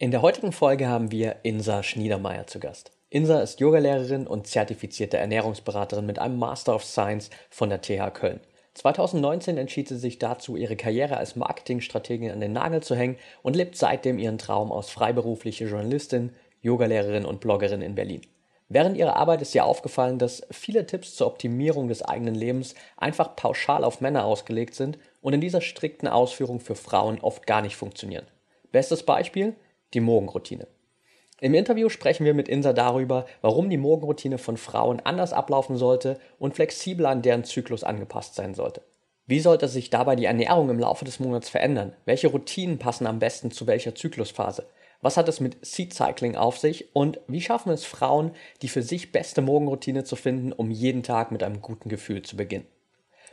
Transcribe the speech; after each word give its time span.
In 0.00 0.12
der 0.12 0.22
heutigen 0.22 0.52
Folge 0.52 0.86
haben 0.86 1.10
wir 1.10 1.38
Insa 1.42 1.82
Schniedermeier 1.82 2.46
zu 2.46 2.60
Gast. 2.60 2.92
Insa 3.10 3.40
ist 3.40 3.58
Yogalehrerin 3.58 4.28
und 4.28 4.46
zertifizierte 4.46 5.16
Ernährungsberaterin 5.16 6.06
mit 6.06 6.20
einem 6.20 6.38
Master 6.38 6.76
of 6.76 6.84
Science 6.84 7.30
von 7.50 7.68
der 7.68 7.80
TH 7.80 8.14
Köln. 8.14 8.38
2019 8.74 9.58
entschied 9.58 9.88
sie 9.88 9.98
sich 9.98 10.20
dazu, 10.20 10.54
ihre 10.54 10.76
Karriere 10.76 11.16
als 11.16 11.34
Marketingstrategin 11.34 12.30
an 12.30 12.38
den 12.38 12.52
Nagel 12.52 12.80
zu 12.80 12.94
hängen 12.94 13.16
und 13.42 13.56
lebt 13.56 13.74
seitdem 13.74 14.20
ihren 14.20 14.38
Traum 14.38 14.70
aus 14.70 14.88
freiberufliche 14.88 15.64
Journalistin, 15.64 16.30
Yogalehrerin 16.60 17.24
und 17.24 17.40
Bloggerin 17.40 17.82
in 17.82 17.96
Berlin. 17.96 18.22
Während 18.68 18.96
ihrer 18.96 19.16
Arbeit 19.16 19.42
ist 19.42 19.56
ihr 19.56 19.64
aufgefallen, 19.64 20.20
dass 20.20 20.46
viele 20.52 20.86
Tipps 20.86 21.16
zur 21.16 21.26
Optimierung 21.26 21.88
des 21.88 22.02
eigenen 22.02 22.36
Lebens 22.36 22.76
einfach 22.98 23.34
pauschal 23.34 23.82
auf 23.82 24.00
Männer 24.00 24.26
ausgelegt 24.26 24.76
sind 24.76 24.96
und 25.22 25.32
in 25.32 25.40
dieser 25.40 25.60
strikten 25.60 26.06
Ausführung 26.06 26.60
für 26.60 26.76
Frauen 26.76 27.18
oft 27.20 27.48
gar 27.48 27.62
nicht 27.62 27.74
funktionieren. 27.74 28.26
Bestes 28.70 29.02
Beispiel? 29.02 29.56
Die 29.94 30.00
Morgenroutine. 30.00 30.66
Im 31.40 31.54
Interview 31.54 31.88
sprechen 31.88 32.26
wir 32.26 32.34
mit 32.34 32.48
Insa 32.48 32.72
darüber, 32.72 33.24
warum 33.40 33.70
die 33.70 33.76
Morgenroutine 33.76 34.38
von 34.38 34.56
Frauen 34.56 35.00
anders 35.00 35.32
ablaufen 35.32 35.76
sollte 35.76 36.18
und 36.38 36.54
flexibler 36.54 37.10
an 37.10 37.22
deren 37.22 37.44
Zyklus 37.44 37.84
angepasst 37.84 38.34
sein 38.34 38.54
sollte. 38.54 38.82
Wie 39.26 39.40
sollte 39.40 39.68
sich 39.68 39.90
dabei 39.90 40.16
die 40.16 40.24
Ernährung 40.24 40.68
im 40.68 40.78
Laufe 40.78 41.04
des 41.04 41.20
Monats 41.20 41.48
verändern? 41.48 41.94
Welche 42.06 42.28
Routinen 42.28 42.78
passen 42.78 43.06
am 43.06 43.18
besten 43.18 43.50
zu 43.50 43.66
welcher 43.66 43.94
Zyklusphase? 43.94 44.66
Was 45.00 45.16
hat 45.16 45.28
es 45.28 45.38
mit 45.38 45.64
Seed 45.64 45.94
Cycling 45.94 46.34
auf 46.34 46.58
sich 46.58 46.94
und 46.94 47.20
wie 47.28 47.40
schaffen 47.40 47.70
es 47.70 47.84
Frauen, 47.84 48.32
die 48.62 48.68
für 48.68 48.82
sich 48.82 49.12
beste 49.12 49.42
Morgenroutine 49.42 50.02
zu 50.02 50.16
finden, 50.16 50.52
um 50.52 50.70
jeden 50.70 51.02
Tag 51.02 51.30
mit 51.30 51.42
einem 51.42 51.62
guten 51.62 51.88
Gefühl 51.88 52.22
zu 52.22 52.36
beginnen? 52.36 52.66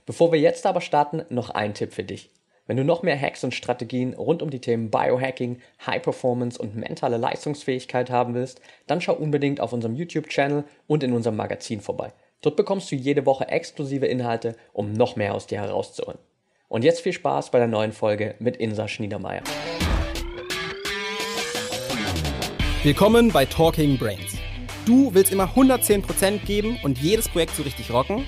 Bevor 0.06 0.32
wir 0.32 0.40
jetzt 0.40 0.68
aber 0.68 0.82
starten, 0.82 1.26
noch 1.30 1.50
ein 1.50 1.74
Tipp 1.74 1.92
für 1.92 2.04
dich. 2.04 2.30
Wenn 2.68 2.78
du 2.78 2.84
noch 2.84 3.04
mehr 3.04 3.20
Hacks 3.20 3.44
und 3.44 3.54
Strategien 3.54 4.16
rund 4.16 4.42
um 4.42 4.50
die 4.50 4.60
Themen 4.60 4.90
Biohacking, 4.90 5.60
High 5.86 6.02
Performance 6.02 6.60
und 6.60 6.76
mentale 6.76 7.18
Leistungsfähigkeit 7.18 8.10
haben 8.10 8.34
willst, 8.34 8.60
dann 8.88 9.02
schau 9.02 9.14
unbedingt 9.14 9.62
auf 9.62 9.72
unserem 9.72 9.94
YouTube-Channel 9.94 10.64
und 10.88 11.04
in 11.04 11.14
unserem 11.14 11.36
Magazin 11.36 11.80
vorbei. 11.80 12.12
Dort 12.42 12.56
bekommst 12.56 12.92
du 12.92 12.96
jede 12.96 13.28
Woche 13.28 13.48
exklusive 13.50 14.08
Inhalte, 14.08 14.56
um 14.74 14.94
noch 14.94 15.16
mehr 15.16 15.36
aus 15.36 15.46
dir 15.46 15.62
herauszuholen. 15.62 16.18
Und 16.68 16.84
jetzt 16.84 17.02
viel 17.02 17.14
Spaß 17.14 17.52
bei 17.52 17.60
der 17.60 17.68
neuen 17.68 17.92
Folge 17.92 18.34
mit 18.40 18.58
Insa 18.58 18.88
Schniedermeier. 18.88 19.44
Willkommen 22.82 23.32
bei 23.32 23.46
Talking 23.46 24.00
Brains. 24.00 24.38
Du 24.88 25.14
willst 25.14 25.32
immer 25.32 25.52
110% 25.56 26.46
geben 26.46 26.80
und 26.84 26.98
jedes 26.98 27.30
Projekt 27.30 27.56
so 27.56 27.62
richtig 27.62 27.92
rocken? 27.92 28.26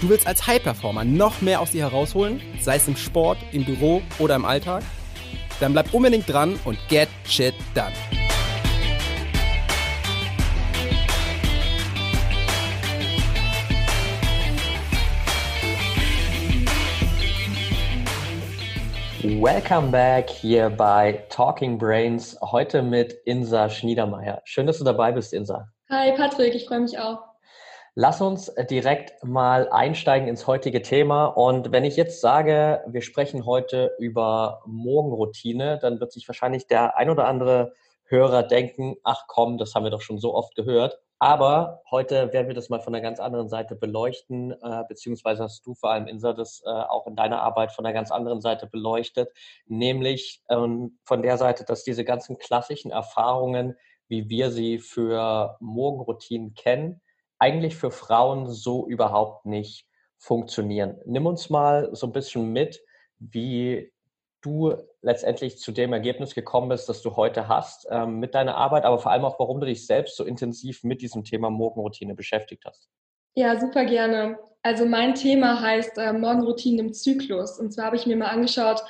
Du 0.00 0.08
willst 0.08 0.26
als 0.26 0.46
High-Performer 0.46 1.04
noch 1.04 1.42
mehr 1.42 1.60
aus 1.60 1.72
dir 1.72 1.82
herausholen, 1.82 2.40
sei 2.62 2.76
es 2.76 2.88
im 2.88 2.96
Sport, 2.96 3.36
im 3.52 3.66
Büro 3.66 4.00
oder 4.18 4.34
im 4.34 4.46
Alltag? 4.46 4.82
Dann 5.60 5.74
bleib 5.74 5.92
unbedingt 5.92 6.26
dran 6.26 6.58
und 6.64 6.78
get 6.88 7.10
shit 7.24 7.52
done. 7.74 7.92
Welcome 19.22 19.90
back 19.90 20.30
hier 20.30 20.70
bei 20.70 21.26
Talking 21.28 21.76
Brains, 21.76 22.38
heute 22.40 22.80
mit 22.80 23.12
Insa 23.26 23.68
Schniedermeier. 23.68 24.40
Schön, 24.44 24.66
dass 24.66 24.78
du 24.78 24.84
dabei 24.84 25.12
bist, 25.12 25.34
Insa. 25.34 25.68
Hi 25.90 26.16
Patrick, 26.16 26.54
ich 26.54 26.64
freue 26.64 26.80
mich 26.80 26.98
auch. 26.98 27.29
Lass 27.96 28.20
uns 28.20 28.52
direkt 28.70 29.24
mal 29.24 29.68
einsteigen 29.68 30.28
ins 30.28 30.46
heutige 30.46 30.80
Thema. 30.80 31.26
Und 31.26 31.72
wenn 31.72 31.84
ich 31.84 31.96
jetzt 31.96 32.20
sage, 32.20 32.84
wir 32.86 33.02
sprechen 33.02 33.46
heute 33.46 33.90
über 33.98 34.62
Morgenroutine, 34.64 35.78
dann 35.80 35.98
wird 35.98 36.12
sich 36.12 36.28
wahrscheinlich 36.28 36.68
der 36.68 36.96
ein 36.96 37.10
oder 37.10 37.26
andere 37.26 37.72
Hörer 38.04 38.44
denken, 38.44 38.94
ach 39.02 39.24
komm, 39.26 39.58
das 39.58 39.74
haben 39.74 39.82
wir 39.82 39.90
doch 39.90 40.02
schon 40.02 40.18
so 40.18 40.34
oft 40.34 40.54
gehört. 40.54 41.00
Aber 41.18 41.82
heute 41.90 42.32
werden 42.32 42.46
wir 42.46 42.54
das 42.54 42.70
mal 42.70 42.80
von 42.80 42.94
einer 42.94 43.02
ganz 43.02 43.18
anderen 43.18 43.48
Seite 43.48 43.74
beleuchten, 43.74 44.52
äh, 44.52 44.84
beziehungsweise 44.88 45.42
hast 45.42 45.66
du 45.66 45.74
vor 45.74 45.90
allem, 45.90 46.06
Insa, 46.06 46.32
das 46.32 46.62
äh, 46.64 46.70
auch 46.70 47.08
in 47.08 47.16
deiner 47.16 47.42
Arbeit 47.42 47.72
von 47.72 47.84
einer 47.84 47.92
ganz 47.92 48.12
anderen 48.12 48.40
Seite 48.40 48.68
beleuchtet, 48.68 49.30
nämlich 49.66 50.42
ähm, 50.48 50.98
von 51.04 51.22
der 51.22 51.38
Seite, 51.38 51.64
dass 51.64 51.82
diese 51.82 52.04
ganzen 52.04 52.38
klassischen 52.38 52.90
Erfahrungen, 52.92 53.76
wie 54.08 54.28
wir 54.28 54.50
sie 54.50 54.78
für 54.78 55.56
Morgenroutinen 55.60 56.54
kennen, 56.54 57.02
eigentlich 57.40 57.76
für 57.76 57.90
Frauen 57.90 58.48
so 58.48 58.86
überhaupt 58.86 59.46
nicht 59.46 59.86
funktionieren. 60.18 61.00
Nimm 61.06 61.26
uns 61.26 61.50
mal 61.50 61.88
so 61.92 62.06
ein 62.06 62.12
bisschen 62.12 62.52
mit, 62.52 62.80
wie 63.18 63.92
du 64.42 64.74
letztendlich 65.02 65.58
zu 65.58 65.72
dem 65.72 65.92
Ergebnis 65.92 66.34
gekommen 66.34 66.68
bist, 66.68 66.88
das 66.88 67.02
du 67.02 67.16
heute 67.16 67.48
hast 67.48 67.86
ähm, 67.90 68.20
mit 68.20 68.34
deiner 68.34 68.56
Arbeit, 68.56 68.84
aber 68.84 68.98
vor 68.98 69.12
allem 69.12 69.24
auch, 69.24 69.38
warum 69.38 69.60
du 69.60 69.66
dich 69.66 69.86
selbst 69.86 70.16
so 70.16 70.24
intensiv 70.24 70.84
mit 70.84 71.02
diesem 71.02 71.24
Thema 71.24 71.50
Morgenroutine 71.50 72.14
beschäftigt 72.14 72.64
hast. 72.66 72.88
Ja, 73.34 73.58
super 73.58 73.84
gerne. 73.84 74.38
Also 74.62 74.84
mein 74.84 75.14
Thema 75.14 75.60
heißt 75.60 75.96
äh, 75.98 76.12
Morgenroutinen 76.12 76.86
im 76.86 76.92
Zyklus. 76.92 77.58
Und 77.58 77.72
zwar 77.72 77.86
habe 77.86 77.96
ich 77.96 78.06
mir 78.06 78.16
mal 78.16 78.28
angeschaut, 78.28 78.82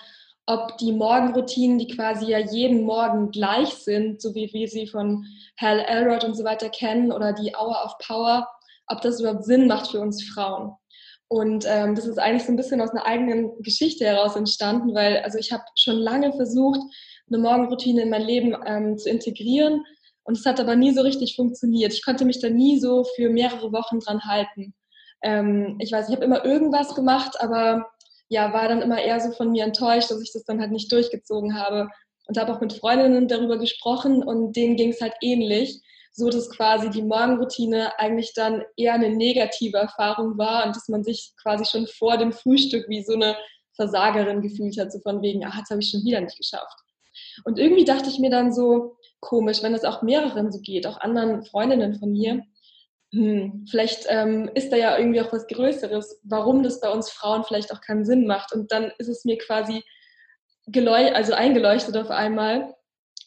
ob 0.50 0.78
die 0.78 0.92
Morgenroutinen, 0.92 1.78
die 1.78 1.86
quasi 1.86 2.26
ja 2.26 2.38
jeden 2.38 2.82
Morgen 2.82 3.30
gleich 3.30 3.68
sind, 3.68 4.20
so 4.20 4.34
wie 4.34 4.52
wir 4.52 4.66
sie 4.66 4.88
von 4.88 5.24
Hal 5.60 5.78
Elrod 5.78 6.24
und 6.24 6.36
so 6.36 6.42
weiter 6.42 6.68
kennen 6.70 7.12
oder 7.12 7.32
die 7.32 7.52
Hour 7.54 7.84
of 7.84 7.96
Power, 8.04 8.48
ob 8.88 9.00
das 9.00 9.20
überhaupt 9.20 9.44
Sinn 9.44 9.68
macht 9.68 9.92
für 9.92 10.00
uns 10.00 10.24
Frauen. 10.24 10.72
Und 11.28 11.64
ähm, 11.68 11.94
das 11.94 12.06
ist 12.06 12.18
eigentlich 12.18 12.42
so 12.42 12.52
ein 12.52 12.56
bisschen 12.56 12.80
aus 12.80 12.90
einer 12.90 13.06
eigenen 13.06 13.62
Geschichte 13.62 14.04
heraus 14.04 14.34
entstanden, 14.34 14.92
weil 14.92 15.18
also 15.18 15.38
ich 15.38 15.52
habe 15.52 15.62
schon 15.76 15.96
lange 15.96 16.32
versucht, 16.32 16.80
eine 17.28 17.38
Morgenroutine 17.38 18.02
in 18.02 18.10
mein 18.10 18.22
Leben 18.22 18.56
ähm, 18.66 18.98
zu 18.98 19.08
integrieren 19.08 19.84
und 20.24 20.36
es 20.36 20.44
hat 20.44 20.58
aber 20.58 20.74
nie 20.74 20.92
so 20.92 21.02
richtig 21.02 21.36
funktioniert. 21.36 21.92
Ich 21.92 22.04
konnte 22.04 22.24
mich 22.24 22.40
da 22.40 22.50
nie 22.50 22.80
so 22.80 23.04
für 23.14 23.30
mehrere 23.30 23.72
Wochen 23.72 24.00
dran 24.00 24.24
halten. 24.24 24.74
Ähm, 25.22 25.76
ich 25.78 25.92
weiß, 25.92 26.08
ich 26.08 26.16
habe 26.16 26.24
immer 26.24 26.44
irgendwas 26.44 26.96
gemacht, 26.96 27.40
aber 27.40 27.86
ja, 28.30 28.54
war 28.54 28.68
dann 28.68 28.80
immer 28.80 29.00
eher 29.02 29.20
so 29.20 29.32
von 29.32 29.50
mir 29.50 29.64
enttäuscht, 29.64 30.10
dass 30.10 30.22
ich 30.22 30.32
das 30.32 30.44
dann 30.44 30.60
halt 30.60 30.72
nicht 30.72 30.90
durchgezogen 30.90 31.54
habe. 31.54 31.88
Und 32.26 32.38
habe 32.38 32.54
auch 32.54 32.60
mit 32.60 32.72
Freundinnen 32.72 33.28
darüber 33.28 33.58
gesprochen 33.58 34.22
und 34.22 34.54
denen 34.54 34.76
ging 34.76 34.90
es 34.90 35.00
halt 35.00 35.14
ähnlich 35.20 35.82
so 36.12 36.28
dass 36.28 36.50
quasi 36.50 36.90
die 36.90 37.02
Morgenroutine 37.02 37.98
eigentlich 37.98 38.32
dann 38.34 38.62
eher 38.76 38.94
eine 38.94 39.10
negative 39.10 39.78
Erfahrung 39.78 40.36
war 40.38 40.66
und 40.66 40.76
dass 40.76 40.88
man 40.88 41.04
sich 41.04 41.32
quasi 41.42 41.64
schon 41.64 41.86
vor 41.86 42.16
dem 42.16 42.32
Frühstück 42.32 42.88
wie 42.88 43.02
so 43.02 43.14
eine 43.14 43.36
Versagerin 43.74 44.42
gefühlt 44.42 44.78
hat, 44.78 44.92
so 44.92 44.98
von 45.00 45.22
wegen, 45.22 45.44
ah, 45.44 45.54
das 45.58 45.70
habe 45.70 45.80
ich 45.80 45.90
schon 45.90 46.04
wieder 46.04 46.20
nicht 46.20 46.36
geschafft. 46.36 46.76
Und 47.44 47.58
irgendwie 47.58 47.84
dachte 47.84 48.10
ich 48.10 48.18
mir 48.18 48.30
dann 48.30 48.52
so, 48.52 48.96
komisch, 49.20 49.62
wenn 49.62 49.72
das 49.72 49.84
auch 49.84 50.02
mehreren 50.02 50.50
so 50.50 50.60
geht, 50.60 50.86
auch 50.86 51.00
anderen 51.00 51.44
Freundinnen 51.44 51.94
von 51.94 52.12
mir, 52.12 52.42
hm, 53.12 53.66
vielleicht 53.68 54.06
ähm, 54.08 54.50
ist 54.54 54.72
da 54.72 54.76
ja 54.76 54.96
irgendwie 54.96 55.20
auch 55.20 55.32
was 55.32 55.46
Größeres, 55.48 56.20
warum 56.22 56.62
das 56.62 56.80
bei 56.80 56.90
uns 56.90 57.10
Frauen 57.10 57.44
vielleicht 57.44 57.72
auch 57.72 57.80
keinen 57.80 58.04
Sinn 58.04 58.26
macht. 58.26 58.52
Und 58.52 58.70
dann 58.70 58.92
ist 58.98 59.08
es 59.08 59.24
mir 59.24 59.38
quasi 59.38 59.82
also 60.72 61.32
eingeleuchtet 61.32 61.96
auf 61.96 62.10
einmal, 62.10 62.74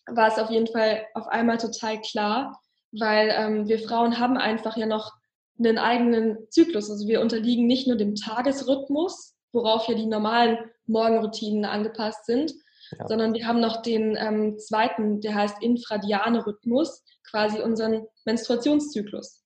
war 0.07 0.27
es 0.27 0.39
auf 0.39 0.49
jeden 0.49 0.67
Fall 0.67 1.05
auf 1.13 1.27
einmal 1.27 1.57
total 1.57 1.99
klar, 2.01 2.61
weil 2.91 3.33
ähm, 3.35 3.67
wir 3.67 3.79
Frauen 3.79 4.19
haben 4.19 4.37
einfach 4.37 4.77
ja 4.77 4.85
noch 4.85 5.11
einen 5.59 5.77
eigenen 5.77 6.37
Zyklus. 6.49 6.89
Also 6.89 7.07
wir 7.07 7.19
unterliegen 7.19 7.67
nicht 7.67 7.87
nur 7.87 7.97
dem 7.97 8.15
Tagesrhythmus, 8.15 9.35
worauf 9.51 9.87
ja 9.87 9.95
die 9.95 10.05
normalen 10.05 10.57
Morgenroutinen 10.85 11.65
angepasst 11.65 12.25
sind, 12.25 12.53
ja. 12.97 13.07
sondern 13.07 13.33
wir 13.33 13.47
haben 13.47 13.59
noch 13.59 13.81
den 13.81 14.15
ähm, 14.17 14.57
zweiten, 14.57 15.19
der 15.19 15.35
heißt 15.35 15.61
infradiane 15.61 16.45
Rhythmus, 16.45 17.03
quasi 17.29 17.59
unseren 17.59 18.05
Menstruationszyklus. 18.25 19.42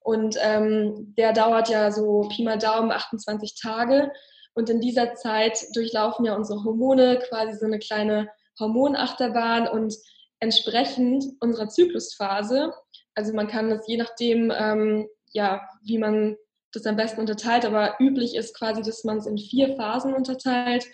Und 0.00 0.36
ähm, 0.40 1.14
der 1.16 1.32
dauert 1.32 1.68
ja 1.68 1.90
so 1.90 2.28
Pi 2.34 2.44
mal 2.44 2.58
Daumen 2.58 2.92
28 2.92 3.54
Tage. 3.60 4.10
Und 4.54 4.70
in 4.70 4.80
dieser 4.80 5.14
Zeit 5.14 5.64
durchlaufen 5.74 6.24
ja 6.24 6.34
unsere 6.34 6.64
Hormone 6.64 7.18
quasi 7.28 7.56
so 7.58 7.66
eine 7.66 7.78
kleine 7.78 8.28
Hormonachterbahn 8.58 9.68
und 9.68 9.94
entsprechend 10.40 11.24
unserer 11.40 11.68
Zyklusphase 11.68 12.72
also 13.18 13.34
man 13.34 13.48
kann 13.48 13.68
das 13.68 13.88
je 13.88 13.96
nachdem, 13.96 14.52
ähm, 14.56 15.08
ja, 15.32 15.68
wie 15.82 15.98
man 15.98 16.36
das 16.72 16.86
am 16.86 16.94
besten 16.94 17.20
unterteilt, 17.20 17.64
aber 17.64 17.96
üblich 17.98 18.36
ist 18.36 18.56
quasi, 18.56 18.80
dass 18.80 19.02
man 19.02 19.18
es 19.18 19.26
in 19.26 19.36
vier 19.36 19.74
Phasen 19.74 20.14
unterteilt. 20.14 20.86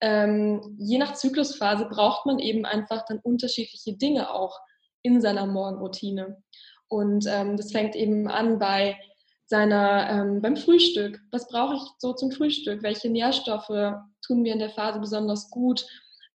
Ähm, 0.00 0.76
je 0.80 0.98
nach 0.98 1.14
Zyklusphase 1.14 1.84
braucht 1.84 2.26
man 2.26 2.40
eben 2.40 2.64
einfach 2.64 3.04
dann 3.06 3.20
unterschiedliche 3.20 3.96
Dinge 3.96 4.34
auch 4.34 4.58
in 5.02 5.20
seiner 5.20 5.46
Morgenroutine. 5.46 6.42
Und 6.90 7.24
ähm, 7.26 7.56
das 7.56 7.72
fängt 7.72 7.96
eben 7.96 8.28
an 8.28 8.58
bei 8.58 8.98
seiner, 9.46 10.10
ähm, 10.10 10.42
beim 10.42 10.56
Frühstück. 10.56 11.20
Was 11.30 11.48
brauche 11.48 11.76
ich 11.76 11.82
so 11.98 12.12
zum 12.12 12.30
Frühstück? 12.30 12.82
Welche 12.82 13.08
Nährstoffe 13.08 13.94
tun 14.26 14.42
mir 14.42 14.52
in 14.52 14.58
der 14.58 14.70
Phase 14.70 15.00
besonders 15.00 15.48
gut? 15.50 15.86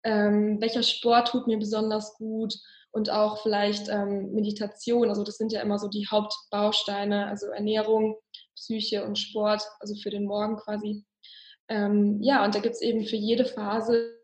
Ähm, 0.03 0.61
welcher 0.61 0.83
Sport 0.83 1.27
tut 1.29 1.47
mir 1.47 1.57
besonders 1.57 2.15
gut? 2.15 2.55
und 2.93 3.09
auch 3.09 3.41
vielleicht 3.41 3.89
ähm, 3.89 4.31
Meditation. 4.33 5.09
Also 5.09 5.23
das 5.23 5.37
sind 5.37 5.51
ja 5.51 5.61
immer 5.61 5.79
so 5.79 5.87
die 5.89 6.07
Hauptbausteine, 6.07 7.25
also 7.27 7.47
Ernährung, 7.47 8.17
Psyche 8.55 9.03
und 9.03 9.17
Sport, 9.17 9.63
also 9.79 9.95
für 9.95 10.11
den 10.11 10.25
Morgen 10.25 10.57
quasi. 10.57 11.03
Ähm, 11.69 12.21
ja, 12.21 12.45
und 12.45 12.53
da 12.53 12.59
gibt 12.59 12.75
es 12.75 12.81
eben 12.81 13.05
für 13.05 13.15
jede 13.15 13.45
Phase 13.45 14.15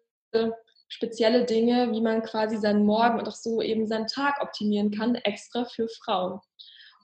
spezielle 0.89 1.45
Dinge, 1.45 1.91
wie 1.91 2.01
man 2.01 2.23
quasi 2.23 2.57
seinen 2.57 2.85
Morgen 2.85 3.19
und 3.19 3.27
auch 3.27 3.35
so 3.35 3.61
eben 3.61 3.87
seinen 3.87 4.07
Tag 4.07 4.41
optimieren 4.41 4.91
kann, 4.91 5.15
extra 5.15 5.65
für 5.65 5.87
Frauen. 5.87 6.39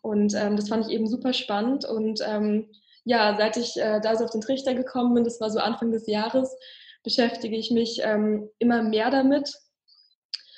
Und 0.02 0.34
ähm, 0.36 0.56
das 0.56 0.70
fand 0.70 0.86
ich 0.86 0.92
eben 0.92 1.08
super 1.08 1.34
spannend. 1.34 1.86
Und 1.86 2.20
ähm, 2.26 2.70
ja, 3.06 3.36
seit 3.38 3.58
ich 3.58 3.78
äh, 3.78 4.02
da 4.02 4.16
so 4.16 4.26
auf 4.26 4.32
den 4.32 4.42
Trichter 4.42 4.74
gekommen 4.74 5.14
bin, 5.14 5.24
das 5.24 5.40
war 5.40 5.50
so 5.50 5.60
Anfang 5.60 5.92
des 5.92 6.08
Jahres, 6.08 6.56
beschäftige 7.04 7.56
ich 7.56 7.72
mich 7.72 8.02
ähm, 8.04 8.50
immer 8.60 8.82
mehr 8.82 9.12
damit, 9.12 9.52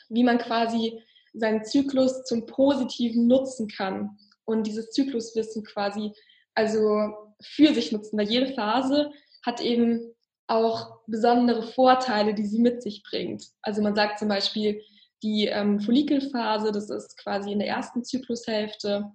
wie 0.10 0.24
man 0.24 0.38
quasi 0.38 1.04
seinen 1.34 1.64
Zyklus 1.66 2.24
zum 2.24 2.46
Positiven 2.46 3.28
nutzen 3.28 3.68
kann 3.68 4.18
und 4.46 4.66
dieses 4.66 4.92
Zykluswissen 4.92 5.64
quasi 5.64 6.14
also 6.56 7.12
für 7.42 7.74
sich 7.74 7.92
nutzen, 7.92 8.18
weil 8.18 8.30
jede 8.30 8.54
Phase 8.54 9.12
hat 9.46 9.62
eben 9.62 10.14
auch 10.48 11.00
besondere 11.08 11.64
Vorteile, 11.64 12.34
die 12.34 12.46
sie 12.46 12.60
mit 12.60 12.82
sich 12.82 13.04
bringt. 13.04 13.44
Also 13.62 13.82
man 13.82 13.96
sagt 13.96 14.20
zum 14.20 14.30
Beispiel, 14.30 14.82
die 15.24 15.48
ähm, 15.48 15.80
Follikelphase, 15.80 16.72
das 16.72 16.90
ist 16.90 17.18
quasi 17.18 17.52
in 17.52 17.60
der 17.60 17.68
ersten 17.68 18.04
Zyklushälfte, 18.04 19.12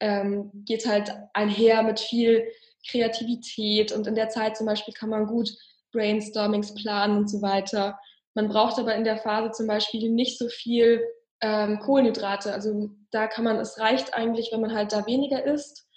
ähm, 0.00 0.50
geht 0.64 0.86
halt 0.86 1.12
einher 1.32 1.82
mit 1.82 1.98
viel 1.98 2.46
Kreativität 2.88 3.92
und 3.92 4.06
in 4.06 4.14
der 4.14 4.28
Zeit 4.28 4.56
zum 4.56 4.66
Beispiel 4.66 4.94
kann 4.94 5.10
man 5.10 5.26
gut 5.26 5.50
Brainstormings 5.92 6.74
planen 6.74 7.16
und 7.18 7.30
so 7.30 7.42
weiter. 7.42 7.98
Man 8.34 8.48
braucht 8.48 8.78
aber 8.78 8.94
in 8.94 9.04
der 9.04 9.16
Phase 9.16 9.50
zum 9.52 9.66
Beispiel 9.66 10.10
nicht 10.10 10.38
so 10.38 10.48
viel 10.48 11.02
ähm, 11.40 11.80
Kohlenhydrate. 11.80 12.52
Also 12.52 12.90
da 13.10 13.26
kann 13.26 13.44
man, 13.44 13.56
es 13.56 13.78
reicht 13.78 14.14
eigentlich, 14.14 14.50
wenn 14.52 14.60
man 14.60 14.74
halt 14.74 14.92
da 14.92 15.06
weniger 15.06 15.44
isst. 15.44 15.88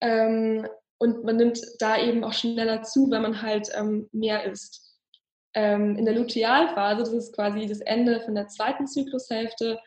Ähm, 0.00 0.68
und 0.98 1.24
man 1.24 1.36
nimmt 1.36 1.60
da 1.78 1.98
eben 1.98 2.24
auch 2.24 2.32
schneller 2.32 2.82
zu, 2.82 3.10
wenn 3.10 3.22
man 3.22 3.42
halt 3.42 3.68
ähm, 3.74 4.08
mehr 4.12 4.44
isst. 4.44 4.94
Ähm, 5.54 5.96
in 5.96 6.04
der 6.04 6.14
Lutealphase, 6.14 7.00
das 7.00 7.12
ist 7.12 7.34
quasi 7.34 7.66
das 7.66 7.80
Ende 7.80 8.20
von 8.20 8.34
der 8.34 8.48
zweiten 8.48 8.86
Zyklushälfte, 8.86 9.78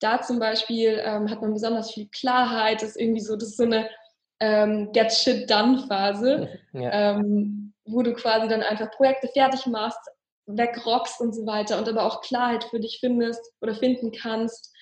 da 0.00 0.20
zum 0.20 0.38
Beispiel 0.38 1.00
ähm, 1.02 1.30
hat 1.30 1.40
man 1.40 1.54
besonders 1.54 1.92
viel 1.92 2.08
Klarheit, 2.08 2.82
das 2.82 2.90
ist 2.90 3.00
irgendwie 3.00 3.22
so, 3.22 3.36
das 3.36 3.50
ist 3.50 3.56
so 3.56 3.64
eine 3.64 3.88
ähm, 4.40 4.92
Get 4.92 5.12
Shit 5.12 5.50
Done 5.50 5.86
Phase, 5.88 6.48
ja. 6.72 7.16
Ähm, 7.18 7.72
wo 7.86 8.02
du 8.02 8.12
quasi 8.14 8.48
dann 8.48 8.62
einfach 8.62 8.90
Projekte 8.90 9.28
fertig 9.28 9.66
machst, 9.66 10.00
wegrockst 10.46 11.20
und 11.20 11.34
so 11.34 11.46
weiter 11.46 11.78
und 11.78 11.88
aber 11.88 12.04
auch 12.04 12.20
Klarheit 12.20 12.64
für 12.64 12.80
dich 12.80 12.98
findest 13.00 13.40
oder 13.60 13.74
finden 13.74 14.12
kannst, 14.12 14.72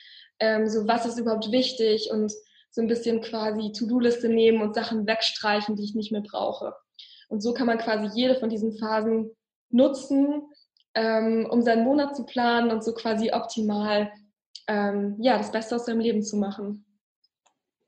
ähm, 0.41 0.69
so 0.69 0.87
was 0.89 1.07
ist 1.07 1.19
überhaupt 1.19 1.53
wichtig 1.53 2.11
und 2.11 2.33
so 2.75 2.83
ein 2.83 2.89
bisschen 2.89 3.21
quasi 3.21 3.71
To-Do-Liste 3.71 4.29
nehmen 4.29 4.61
und 4.61 4.75
Sachen 4.75 5.07
wegstreichen, 5.07 5.77
die 5.77 5.85
ich 5.85 5.95
nicht 5.95 6.11
mehr 6.11 6.23
brauche. 6.23 6.75
Und 7.29 7.41
so 7.41 7.55
kann 7.55 7.69
man 7.69 7.79
quasi 7.79 8.09
jede 8.19 8.35
von 8.35 8.49
diesen 8.49 8.77
Phasen 8.77 9.31
nutzen, 9.71 10.43
ähm, 10.95 11.47
um 11.49 11.63
seinen 11.63 11.85
Monat 11.85 12.17
zu 12.17 12.27
planen 12.27 12.73
und 12.73 12.83
so 12.83 12.93
quasi 12.93 13.33
optimal 13.33 14.11
ähm, 14.67 15.15
ja, 15.21 15.39
das 15.39 15.53
Beste 15.53 15.77
aus 15.77 15.87
seinem 15.87 16.01
Leben 16.01 16.25
zu 16.25 16.37
machen. 16.37 16.85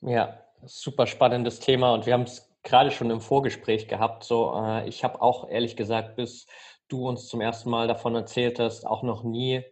Ja, 0.03 0.41
super 0.65 1.09
spannendes 1.09 1.59
Thema 1.59 1.93
und 1.93 2.07
wir 2.07 2.13
haben 2.13 2.23
es 2.23 2.49
gerade 2.63 2.93
schon 2.93 3.11
im 3.11 3.21
Vorgespräch 3.21 3.89
gehabt. 3.89 4.23
So, 4.23 4.55
äh, 4.55 4.89
ich 4.89 5.03
habe 5.03 5.21
auch 5.21 5.49
ehrlich 5.51 5.75
gesagt, 5.75 6.15
bis 6.15 6.47
du 6.87 7.09
uns 7.09 7.27
zum 7.27 7.41
ersten 7.41 7.71
Mal 7.71 7.89
davon 7.89 8.15
erzählt 8.15 8.61
hast, 8.61 8.87
auch 8.87 9.03
noch 9.03 9.25
nie 9.25 9.65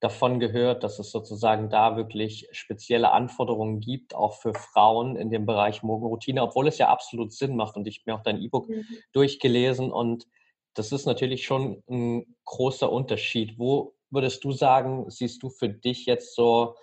davon 0.00 0.40
gehört, 0.40 0.84
dass 0.84 0.98
es 0.98 1.10
sozusagen 1.10 1.70
da 1.70 1.96
wirklich 1.96 2.48
spezielle 2.52 3.12
Anforderungen 3.12 3.80
gibt, 3.80 4.14
auch 4.14 4.34
für 4.34 4.52
Frauen 4.52 5.16
in 5.16 5.30
dem 5.30 5.46
Bereich 5.46 5.82
Morgenroutine, 5.82 6.42
obwohl 6.42 6.68
es 6.68 6.78
ja 6.78 6.88
absolut 6.88 7.32
Sinn 7.32 7.56
macht. 7.56 7.76
Und 7.76 7.86
ich 7.86 8.00
habe 8.00 8.10
mir 8.10 8.18
auch 8.18 8.22
dein 8.22 8.40
E-Book 8.40 8.68
mhm. 8.68 8.84
durchgelesen 9.12 9.90
und 9.90 10.26
das 10.74 10.92
ist 10.92 11.06
natürlich 11.06 11.46
schon 11.46 11.82
ein 11.88 12.36
großer 12.44 12.92
Unterschied. 12.92 13.58
Wo 13.58 13.94
würdest 14.10 14.44
du 14.44 14.52
sagen, 14.52 15.08
siehst 15.08 15.42
du 15.42 15.48
für 15.48 15.70
dich 15.70 16.04
jetzt 16.04 16.34
so 16.34 16.76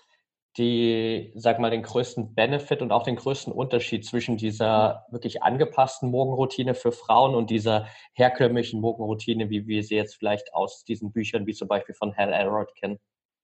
die, 0.57 1.31
sag 1.35 1.59
mal, 1.59 1.71
den 1.71 1.81
größten 1.81 2.35
Benefit 2.35 2.81
und 2.81 2.91
auch 2.91 3.03
den 3.03 3.15
größten 3.15 3.51
Unterschied 3.51 4.05
zwischen 4.05 4.38
dieser 4.38 5.05
wirklich 5.09 5.41
angepassten 5.41 6.11
Morgenroutine 6.11 6.75
für 6.75 6.91
Frauen 6.91 7.33
und 7.33 7.50
dieser 7.50 7.88
herkömmlichen 8.13 8.79
Morgenroutine, 8.79 9.50
wie 9.50 9.67
wir 9.67 9.83
sie 9.83 9.95
jetzt 9.95 10.15
vielleicht 10.15 10.53
aus 10.53 10.83
diesen 10.83 11.11
Büchern 11.11 11.47
wie 11.47 11.53
zum 11.53 11.67
Beispiel 11.67 11.95
von 11.95 12.15
Hal 12.15 12.33
Elrod 12.33 12.73
kennen? 12.75 13.00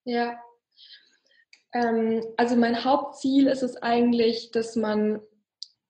Ja. 0.05 0.37
Ähm, 1.73 2.23
also 2.37 2.55
mein 2.55 2.83
Hauptziel 2.83 3.47
ist 3.47 3.63
es 3.63 3.77
eigentlich, 3.77 4.51
dass 4.51 4.75
man, 4.75 5.19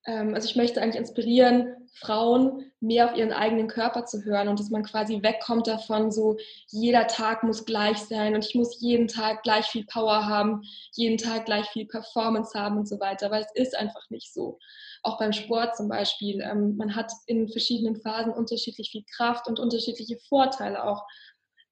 ähm, 0.06 0.34
also 0.34 0.48
ich 0.48 0.56
möchte 0.56 0.82
eigentlich 0.82 1.00
inspirieren, 1.00 1.90
Frauen 1.96 2.69
mehr 2.82 3.10
auf 3.10 3.18
ihren 3.18 3.34
eigenen 3.34 3.68
Körper 3.68 4.06
zu 4.06 4.24
hören 4.24 4.48
und 4.48 4.60
dass 4.60 4.70
man 4.70 4.84
quasi 4.84 5.22
wegkommt 5.22 5.68
davon, 5.68 6.12
so 6.12 6.38
jeder 6.68 7.08
Tag 7.08 7.44
muss 7.44 7.66
gleich 7.66 7.98
sein 7.98 8.36
und 8.36 8.46
ich 8.46 8.56
muss 8.56 8.80
jeden 8.80 9.08
Tag 9.08 9.44
gleich 9.44 9.66
viel 9.66 9.86
Power 9.86 10.28
haben, 10.28 10.62
jeden 10.94 11.18
Tag 11.18 11.46
gleich 11.46 11.68
viel 11.68 11.86
Performance 11.86 12.58
haben 12.58 12.78
und 12.78 12.88
so 12.88 13.00
weiter, 13.00 13.32
weil 13.32 13.42
es 13.44 13.68
ist 13.68 13.76
einfach 13.76 14.10
nicht 14.10 14.34
so. 14.34 14.60
Auch 15.04 15.18
beim 15.18 15.34
Sport 15.34 15.76
zum 15.76 15.90
Beispiel. 15.90 16.42
Ähm, 16.42 16.76
man 16.78 16.96
hat 16.96 17.12
in 17.26 17.50
verschiedenen 17.50 17.98
Phasen 18.02 18.34
unterschiedlich 18.34 18.92
viel 18.92 19.04
Kraft 19.16 19.48
und 19.48 19.60
unterschiedliche 19.60 20.18
Vorteile 20.28 20.84
auch. 20.84 21.06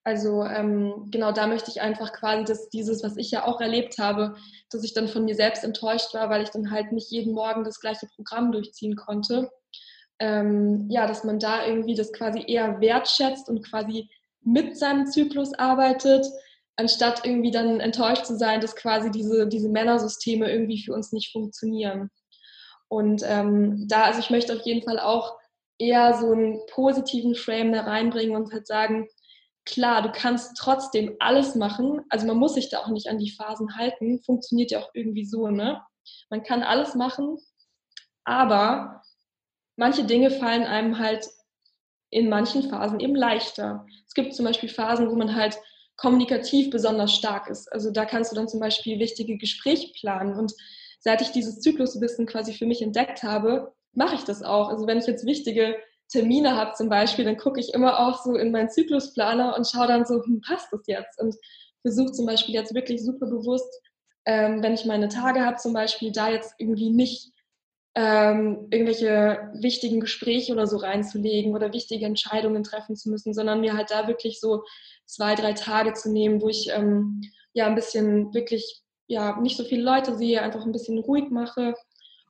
Also 0.04 0.44
ähm, 0.44 1.08
genau 1.12 1.34
da 1.34 1.48
möchte 1.48 1.70
ich 1.70 1.82
einfach 1.82 2.14
quasi, 2.14 2.46
dass 2.46 2.70
dieses, 2.70 3.04
was 3.04 3.18
ich 3.18 3.32
ja 3.32 3.46
auch 3.46 3.60
erlebt 3.60 3.98
habe, 3.98 4.36
dass 4.72 4.86
ich 4.86 4.94
dann 4.94 5.10
von 5.10 5.26
mir 5.26 5.36
selbst 5.36 5.66
enttäuscht 5.66 6.14
war, 6.14 6.30
weil 6.30 6.44
ich 6.44 6.50
dann 6.50 6.72
halt 6.72 6.94
nicht 6.94 7.12
jeden 7.12 7.34
Morgen 7.34 7.66
das 7.66 7.82
gleiche 7.82 8.08
Programm 8.16 8.54
durchziehen 8.54 8.96
konnte 8.96 9.50
ähm, 10.20 10.88
ja, 10.90 11.08
dass 11.08 11.24
man 11.24 11.40
da 11.40 11.66
irgendwie 11.66 11.96
das 11.96 12.12
quasi 12.12 12.44
eher 12.48 12.80
wertschätzt 12.82 13.50
und 13.50 13.64
quasi 13.68 14.10
mit 14.42 14.78
seinem 14.78 15.08
Zyklus 15.08 15.54
arbeitet, 15.54 16.26
anstatt 16.76 17.26
irgendwie 17.26 17.52
dann 17.52 17.80
enttäuscht 17.80 18.26
zu 18.26 18.38
sein, 18.38 18.62
dass 18.62 18.76
quasi 18.76 19.12
diese, 19.12 19.48
diese 19.48 19.70
Männersysteme 19.70 20.50
irgendwie 20.50 20.82
für 20.84 20.94
uns 20.94 21.12
nicht 21.12 21.32
funktionieren. 21.32 22.10
Und 22.88 23.24
ähm, 23.26 23.88
da, 23.88 24.04
also 24.04 24.20
ich 24.20 24.30
möchte 24.30 24.54
auf 24.54 24.62
jeden 24.62 24.84
Fall 24.84 25.00
auch 25.00 25.38
eher 25.78 26.14
so 26.14 26.32
einen 26.32 26.60
positiven 26.72 27.36
Frame 27.36 27.74
da 27.74 27.82
reinbringen 27.82 28.36
und 28.36 28.52
halt 28.52 28.66
sagen, 28.68 29.08
klar, 29.66 30.02
du 30.02 30.12
kannst 30.12 30.58
trotzdem 30.58 31.16
alles 31.20 31.56
machen. 31.56 32.02
Also 32.10 32.26
man 32.26 32.38
muss 32.38 32.54
sich 32.54 32.70
da 32.70 32.80
auch 32.80 32.88
nicht 32.88 33.08
an 33.08 33.20
die 33.20 33.32
Phasen 33.32 33.76
halten. 33.78 34.22
Funktioniert 34.24 34.72
ja 34.72 34.80
auch 34.80 34.90
irgendwie 34.94 35.26
so, 35.26 35.50
ne? 35.50 35.82
Man 36.30 36.44
kann 36.44 36.64
alles 36.64 36.96
machen, 36.96 37.38
aber 38.24 38.97
manche 39.78 40.04
Dinge 40.04 40.30
fallen 40.32 40.64
einem 40.64 41.00
halt 41.00 41.30
in 42.10 42.30
manchen 42.30 42.70
Phasen 42.70 43.00
eben 43.00 43.16
leichter. 43.16 43.86
Es 44.06 44.14
gibt 44.14 44.34
zum 44.34 44.46
Beispiel 44.46 44.70
Phasen, 44.70 45.10
wo 45.10 45.16
man 45.16 45.36
halt 45.36 45.58
kommunikativ 45.96 46.70
besonders 46.70 47.14
stark 47.14 47.50
ist. 47.50 47.72
Also 47.72 47.92
da 47.92 48.06
kannst 48.06 48.32
du 48.32 48.36
dann 48.36 48.48
zum 48.48 48.60
Beispiel 48.60 49.00
wichtige 49.00 49.38
Gespräche 49.38 49.92
planen. 50.00 50.38
Und 50.38 50.54
seit 51.00 51.22
ich 51.22 51.32
dieses 51.32 51.60
Zykluswissen 51.60 52.26
quasi 52.26 52.54
für 52.54 52.66
mich 52.66 52.82
entdeckt 52.82 53.24
habe, 53.24 53.74
mache 53.94 54.16
ich 54.16 54.24
das 54.24 54.44
auch. 54.44 54.70
Also 54.70 54.88
wenn 54.88 55.00
ich 55.00 55.08
jetzt 55.08 55.26
wichtige 55.26 55.78
Termine 56.10 56.56
habe 56.56 56.74
zum 56.74 56.90
Beispiel, 56.90 57.26
dann 57.26 57.38
gucke 57.38 57.60
ich 57.60 57.74
immer 57.74 58.00
auch 58.00 58.24
so 58.24 58.36
in 58.36 58.52
meinen 58.52 58.70
Zyklusplaner 58.70 59.56
und 59.58 59.68
schaue 59.68 59.88
dann 59.88 60.06
so, 60.06 60.24
hm, 60.24 60.42
passt 60.42 60.72
das 60.72 60.82
jetzt? 60.88 61.20
Und 61.20 61.36
versuche 61.82 62.12
zum 62.12 62.26
Beispiel 62.26 62.54
jetzt 62.56 62.74
wirklich 62.74 63.04
super 63.04 63.26
bewusst, 63.28 63.82
ähm, 64.26 64.62
wenn 64.62 64.74
ich 64.74 64.86
meine 64.86 65.10
Tage 65.10 65.46
habe 65.46 65.58
zum 65.58 65.74
Beispiel, 65.74 66.12
da 66.12 66.30
jetzt 66.30 66.54
irgendwie 66.58 66.90
nicht 66.90 67.32
ähm, 68.00 68.68
irgendwelche 68.70 69.50
wichtigen 69.56 70.00
Gespräche 70.00 70.54
oder 70.54 70.68
so 70.68 70.78
reinzulegen 70.78 71.56
oder 71.56 71.74
wichtige 71.74 72.06
Entscheidungen 72.06 72.62
treffen 72.62 72.96
zu 72.96 73.10
müssen, 73.10 73.34
sondern 73.34 73.60
mir 73.60 73.76
halt 73.76 73.90
da 73.90 74.08
wirklich 74.08 74.40
so 74.40 74.64
zwei, 75.08 75.34
drei 75.34 75.54
Tage 75.54 75.94
zu 75.94 76.12
nehmen, 76.12 76.40
wo 76.40 76.48
ich 76.48 76.70
ähm, 76.72 77.22
ja 77.54 77.66
ein 77.66 77.74
bisschen 77.74 78.36
wirklich 78.36 78.84
ja 79.08 79.42
nicht 79.42 79.58
so 79.58 79.64
viele 79.64 79.82
Leute 79.82 80.16
sehe, 80.16 80.44
einfach 80.44 80.64
ein 80.64 80.72
bisschen 80.72 81.00
ruhig 81.00 81.32
mache. 81.32 81.74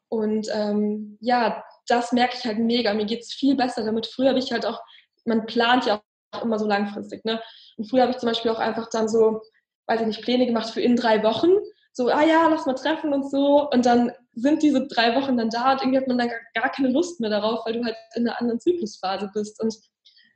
Und 0.08 0.48
ähm, 0.54 1.18
ja, 1.20 1.62
das 1.86 2.14
merke 2.14 2.38
ich 2.38 2.46
halt 2.46 2.60
mega. 2.60 2.94
Mir 2.94 3.06
geht 3.06 3.24
es 3.24 3.34
viel 3.34 3.58
besser 3.58 3.84
damit. 3.84 4.08
Früher 4.08 4.30
habe 4.30 4.40
ich 4.40 4.54
halt 4.54 4.66
auch, 4.66 4.80
man 5.26 5.48
plant 5.48 5.86
ja 5.86 6.02
auch 6.32 6.44
immer 6.44 6.60
so 6.60 6.66
langfristig. 6.66 7.26
Ne? 7.26 7.42
Und 7.76 7.90
früher 7.90 8.04
habe 8.04 8.12
ich 8.12 8.20
zum 8.20 8.30
Beispiel 8.30 8.52
auch 8.52 8.60
einfach 8.60 8.90
dann 8.90 9.10
so, 9.10 9.42
weiß 9.88 10.00
ich 10.00 10.08
nicht, 10.08 10.22
Pläne 10.22 10.46
gemacht 10.46 10.70
für 10.70 10.80
in 10.80 10.96
drei 10.96 11.24
Wochen 11.24 11.50
so, 11.98 12.10
ah 12.10 12.24
ja, 12.24 12.48
lass 12.48 12.68
mal 12.68 12.76
treffen 12.76 13.12
und 13.12 13.30
so. 13.30 13.68
Und 13.72 13.88
dann 13.88 14.12
sind 14.38 14.62
diese 14.62 14.88
drei 14.88 15.16
Wochen 15.16 15.36
dann 15.36 15.50
da 15.50 15.74
und 15.74 15.82
irgendwie 15.82 15.98
hat 15.98 16.08
man 16.08 16.18
dann 16.18 16.30
gar, 16.54 16.70
keine 16.70 16.90
Lust 16.90 17.20
mehr 17.20 17.30
darauf, 17.30 17.66
weil 17.66 17.74
du 17.74 17.84
halt 17.84 17.96
in 18.16 18.28
einer 18.28 18.40
anderen 18.40 18.60
Zyklusphase 18.60 19.32
bist. 19.34 19.62
Und 19.62 19.76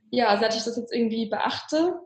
ja, 0.10 0.38
seit 0.40 0.56
ich 0.56 0.64
das 0.64 0.76
jetzt 0.76 0.94
irgendwie 0.94 1.28
beachte, 1.28 2.00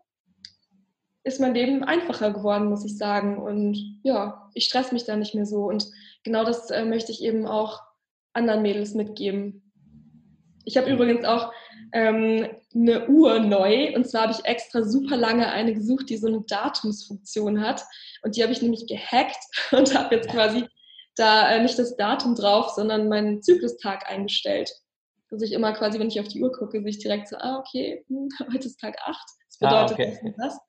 ist 1.23 1.39
mein 1.39 1.55
Leben 1.55 1.83
einfacher 1.83 2.31
geworden, 2.31 2.69
muss 2.69 2.85
ich 2.85 2.97
sagen. 2.97 3.37
Und 3.37 3.99
ja, 4.03 4.49
ich 4.53 4.65
stress 4.65 4.91
mich 4.91 5.05
da 5.05 5.15
nicht 5.15 5.35
mehr 5.35 5.45
so. 5.45 5.63
Und 5.63 5.87
genau 6.23 6.43
das 6.43 6.69
äh, 6.69 6.83
möchte 6.83 7.11
ich 7.11 7.23
eben 7.23 7.47
auch 7.47 7.81
anderen 8.33 8.61
Mädels 8.61 8.93
mitgeben. 8.93 9.71
Ich 10.65 10.77
habe 10.77 10.89
übrigens 10.91 11.23
auch 11.23 11.51
ähm, 11.93 12.47
eine 12.73 13.07
Uhr 13.07 13.39
neu. 13.39 13.95
Und 13.95 14.05
zwar 14.07 14.23
habe 14.23 14.33
ich 14.33 14.45
extra 14.45 14.83
super 14.83 15.15
lange 15.15 15.47
eine 15.47 15.73
gesucht, 15.73 16.09
die 16.09 16.17
so 16.17 16.27
eine 16.27 16.41
Datumsfunktion 16.41 17.61
hat. 17.61 17.83
Und 18.21 18.35
die 18.35 18.43
habe 18.43 18.51
ich 18.51 18.61
nämlich 18.61 18.85
gehackt 18.85 19.37
und 19.71 19.95
habe 19.95 20.15
jetzt 20.15 20.29
quasi 20.29 20.65
da 21.15 21.49
äh, 21.49 21.61
nicht 21.61 21.77
das 21.79 21.95
Datum 21.95 22.35
drauf, 22.35 22.69
sondern 22.69 23.07
meinen 23.07 23.41
Zyklustag 23.41 24.09
eingestellt. 24.09 24.71
Dass 25.29 25.41
ich 25.41 25.53
immer 25.53 25.73
quasi, 25.73 25.99
wenn 25.99 26.07
ich 26.07 26.19
auf 26.19 26.27
die 26.27 26.41
Uhr 26.41 26.51
gucke, 26.51 26.79
sehe 26.81 26.89
ich 26.89 26.99
direkt 26.99 27.27
so, 27.27 27.37
ah, 27.37 27.57
okay, 27.59 28.05
hm, 28.07 28.29
heute 28.53 28.67
ist 28.67 28.79
Tag 28.79 28.95
8. 29.03 29.17
Das 29.47 29.59
bedeutet 29.59 29.91
ah, 29.91 29.93
okay. 29.93 30.11
das 30.11 30.21
und 30.21 30.35
das. 30.37 30.59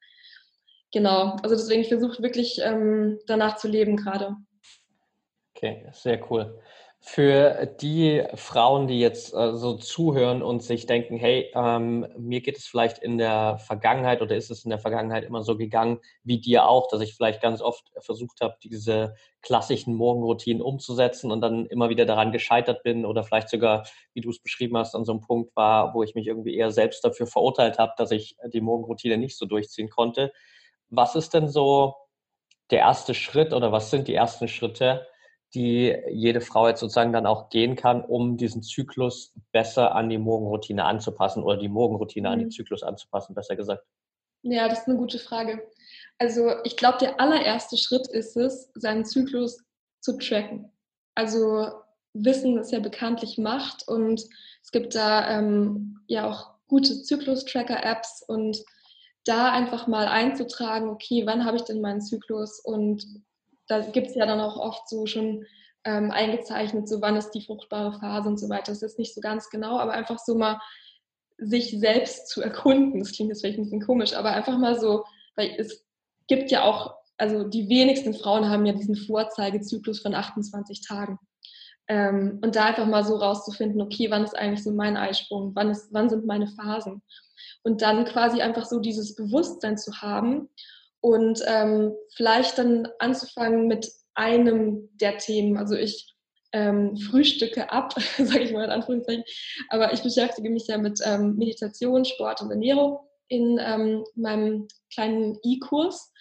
genau, 0.93 1.37
also 1.43 1.57
deswegen 1.57 1.85
versuche 1.85 2.15
ich 2.15 2.23
wirklich 2.23 2.61
ähm, 2.63 3.19
danach 3.27 3.57
zu 3.57 3.69
leben 3.69 3.97
gerade. 3.97 4.37
Okay, 5.55 5.89
sehr 5.93 6.31
cool 6.31 6.61
für 7.09 7.67
die 7.81 8.25
Frauen, 8.35 8.89
die 8.89 8.99
jetzt 8.99 9.33
äh, 9.33 9.55
so 9.55 9.75
zuhören 9.77 10.43
und 10.43 10.65
sich 10.65 10.87
denken, 10.87 11.17
hey, 11.17 11.53
ähm, 11.55 12.05
mir 12.19 12.41
geht 12.41 12.59
es 12.59 12.67
vielleicht 12.67 12.99
in 12.99 13.17
der 13.17 13.59
Vergangenheit 13.59 14.23
oder 14.23 14.35
ist 14.35 14.51
es 14.51 14.65
in 14.65 14.71
der 14.71 14.81
Vergangenheit 14.81 15.23
immer 15.23 15.45
so 15.45 15.57
gegangen 15.57 16.01
wie 16.25 16.41
dir 16.41 16.67
auch, 16.69 16.89
dass 16.89 17.01
ich 17.01 17.15
vielleicht 17.15 17.41
ganz 17.41 17.63
oft 17.63 17.93
versucht 18.01 18.41
habe, 18.41 18.57
diese 18.61 19.15
klassischen 19.41 19.95
Morgenroutinen 19.95 20.61
umzusetzen 20.61 21.31
und 21.31 21.41
dann 21.43 21.67
immer 21.67 21.91
wieder 21.91 22.07
daran 22.07 22.33
gescheitert 22.33 22.83
bin 22.83 23.07
oder 23.07 23.23
vielleicht 23.23 23.51
sogar, 23.51 23.87
wie 24.13 24.21
du 24.21 24.31
es 24.31 24.41
beschrieben 24.41 24.77
hast, 24.77 24.97
an 24.97 25.05
so 25.05 25.13
einem 25.13 25.21
Punkt 25.21 25.55
war, 25.55 25.95
wo 25.95 26.03
ich 26.03 26.17
mich 26.17 26.27
irgendwie 26.27 26.57
eher 26.57 26.73
selbst 26.73 27.05
dafür 27.05 27.29
verurteilt 27.29 27.79
habe, 27.79 27.93
dass 27.97 28.11
ich 28.11 28.37
die 28.53 28.61
Morgenroutine 28.61 29.17
nicht 29.17 29.39
so 29.39 29.47
durchziehen 29.47 29.91
konnte. 29.91 30.33
Was 30.91 31.15
ist 31.15 31.35
denn 31.35 31.49
so 31.49 31.95
der 32.73 32.81
erste 32.81 33.15
Schritt 33.15 33.53
oder 33.53 33.71
was 33.71 33.93
sind 33.93 34.09
die 34.09 34.15
ersten 34.15 34.49
Schritte, 34.49 35.07
die 35.57 35.97
jede 36.11 36.41
Frau 36.41 36.69
jetzt 36.69 36.81
sozusagen 36.81 37.13
dann 37.13 37.27
auch 37.27 37.49
gehen 37.49 37.75
kann, 37.75 38.05
um 38.05 38.37
diesen 38.37 38.63
Zyklus 38.63 39.33
besser 39.51 39.95
an 39.95 40.11
die 40.11 40.19
Morgenroutine 40.19 40.85
anzupassen 40.85 41.43
oder 41.43 41.57
die 41.57 41.69
Morgenroutine 41.69 42.29
mhm. 42.29 42.33
an 42.33 42.39
den 42.41 42.51
Zyklus 42.51 42.83
anzupassen, 42.83 43.35
besser 43.35 43.57
gesagt? 43.57 43.83
Ja, 44.43 44.69
das 44.69 44.81
ist 44.81 44.89
eine 44.89 44.99
gute 44.99 45.19
Frage. 45.19 45.67
Also 46.19 46.53
ich 46.65 46.77
glaube, 46.77 46.99
der 46.99 47.21
allererste 47.21 47.77
Schritt 47.77 48.07
ist 48.07 48.37
es, 48.37 48.71
seinen 48.75 49.05
Zyklus 49.05 49.65
zu 50.01 50.19
tracken. 50.19 50.71
Also 51.15 51.69
Wissen 52.13 52.59
ist 52.59 52.73
ja 52.73 52.79
bekanntlich 52.79 53.39
Macht 53.39 53.89
und 53.89 54.25
es 54.63 54.71
gibt 54.71 54.95
da 54.95 55.39
ähm, 55.39 56.01
ja 56.07 56.29
auch 56.29 56.51
gute 56.69 57.03
Zyklus-Tracker-Apps 57.03 58.25
und 58.29 58.63
da 59.25 59.51
einfach 59.53 59.87
mal 59.87 60.07
einzutragen, 60.07 60.89
okay, 60.89 61.23
wann 61.27 61.45
habe 61.45 61.57
ich 61.57 61.63
denn 61.63 61.81
meinen 61.81 62.01
Zyklus 62.01 62.61
und 62.61 63.05
da 63.69 63.81
gibt 63.81 64.09
es 64.09 64.15
ja 64.15 64.27
dann 64.27 64.41
auch 64.41 64.57
oft 64.57 64.89
so 64.89 65.07
schon 65.07 65.45
ähm, 65.85 66.11
eingezeichnet, 66.11 66.89
so 66.89 67.01
wann 67.01 67.17
ist 67.17 67.31
die 67.31 67.43
fruchtbare 67.43 67.99
Phase 67.99 68.29
und 68.29 68.39
so 68.39 68.49
weiter. 68.49 68.73
Das 68.73 68.83
ist 68.83 68.99
nicht 68.99 69.15
so 69.15 69.21
ganz 69.21 69.51
genau, 69.51 69.79
aber 69.79 69.93
einfach 69.93 70.19
so 70.19 70.37
mal 70.37 70.61
sich 71.39 71.79
selbst 71.79 72.29
zu 72.29 72.43
erkunden. 72.43 72.99
Das 72.99 73.13
klingt 73.13 73.31
jetzt 73.31 73.41
vielleicht 73.41 73.59
ein 73.59 73.65
bisschen 73.65 73.83
komisch, 73.83 74.15
aber 74.15 74.33
einfach 74.33 74.59
mal 74.59 74.79
so, 74.79 75.05
weil 75.37 75.55
es 75.59 75.85
gibt 76.29 76.51
ja 76.51 76.65
auch, 76.65 76.95
also 77.19 77.45
die 77.45 77.69
wenigsten 77.69 78.15
Frauen 78.15 78.49
haben 78.49 78.67
ja 78.67 78.73
diesen 78.73 78.97
Vorzeigezyklus 78.97 80.01
von 80.01 80.15
28 80.15 80.83
Tagen. 80.87 81.19
Ähm, 81.89 82.41
und 82.43 82.57
da 82.57 82.65
einfach 82.65 82.87
mal 82.87 83.05
so 83.05 83.17
rauszufinden, 83.17 83.81
okay, 83.81 84.11
wann 84.11 84.25
ist 84.25 84.37
eigentlich 84.37 84.65
so 84.65 84.73
mein 84.73 84.97
Eisprung, 84.97 85.53
wann, 85.55 85.71
ist, 85.71 85.93
wann 85.93 86.11
sind 86.11 86.27
meine 86.27 86.49
Phasen? 86.49 87.01
Und 87.63 87.83
dann 87.83 88.05
quasi 88.07 88.41
einfach 88.41 88.65
so 88.65 88.81
dieses 88.81 89.15
Bewusstsein 89.15 89.79
zu 89.79 90.01
haben 90.01 90.49
und 91.07 91.41
ähm, 91.47 91.95
vielleicht 92.17 92.59
dann 92.59 92.89
anzufangen 92.99 93.69
mit 93.69 93.89
einem 94.17 94.89
der 95.01 95.19
Themen. 95.19 95.57
Also 95.57 95.77
ich 95.77 96.13
ähm, 96.51 96.97
frühstücke 96.97 97.71
ab, 97.71 97.95
sage 98.19 98.41
ich 98.41 98.53
mal 98.53 98.65
in 98.65 98.73
Anführungszeichen, 98.73 99.23
aber 99.69 99.93
ich 99.93 100.03
beschäftige 100.03 100.51
mich 100.51 100.67
ja 100.67 100.79
mit 100.79 100.99
ähm, 101.05 101.37
Meditation, 101.37 102.05
Sport 102.05 102.43
und 102.43 102.51
Ernährung 102.51 102.99
in 103.29 103.57
ähm, 103.63 104.03
meinem 104.17 104.67
kleinen 104.93 105.39
E-Kurs. 105.45 106.13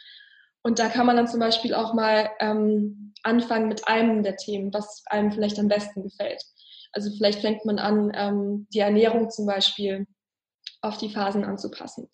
Und 0.62 0.77
da 0.77 0.88
kann 0.89 1.08
man 1.08 1.15
dann 1.15 1.27
zum 1.27 1.39
Beispiel 1.39 1.74
auch 1.74 1.96
mal 1.96 2.30
ähm, 2.39 3.15
anfangen 3.24 3.68
mit 3.68 3.88
einem 3.88 4.22
der 4.22 4.36
Themen, 4.36 4.72
was 4.72 5.04
einem 5.08 5.32
vielleicht 5.32 5.58
am 5.58 5.68
besten 5.68 6.04
gefällt. 6.04 6.44
Also 6.92 7.10
vielleicht 7.18 7.42
fängt 7.42 7.65
man 7.65 7.80
an, 7.80 8.12
ähm, 8.13 8.68
die 8.72 8.80
Ernährung 8.80 9.32
zum 9.32 9.48
Beispiel 9.48 10.06
auf 10.82 10.98
die 10.98 11.10
Phasen 11.10 11.44
anzupassen. 11.44 12.08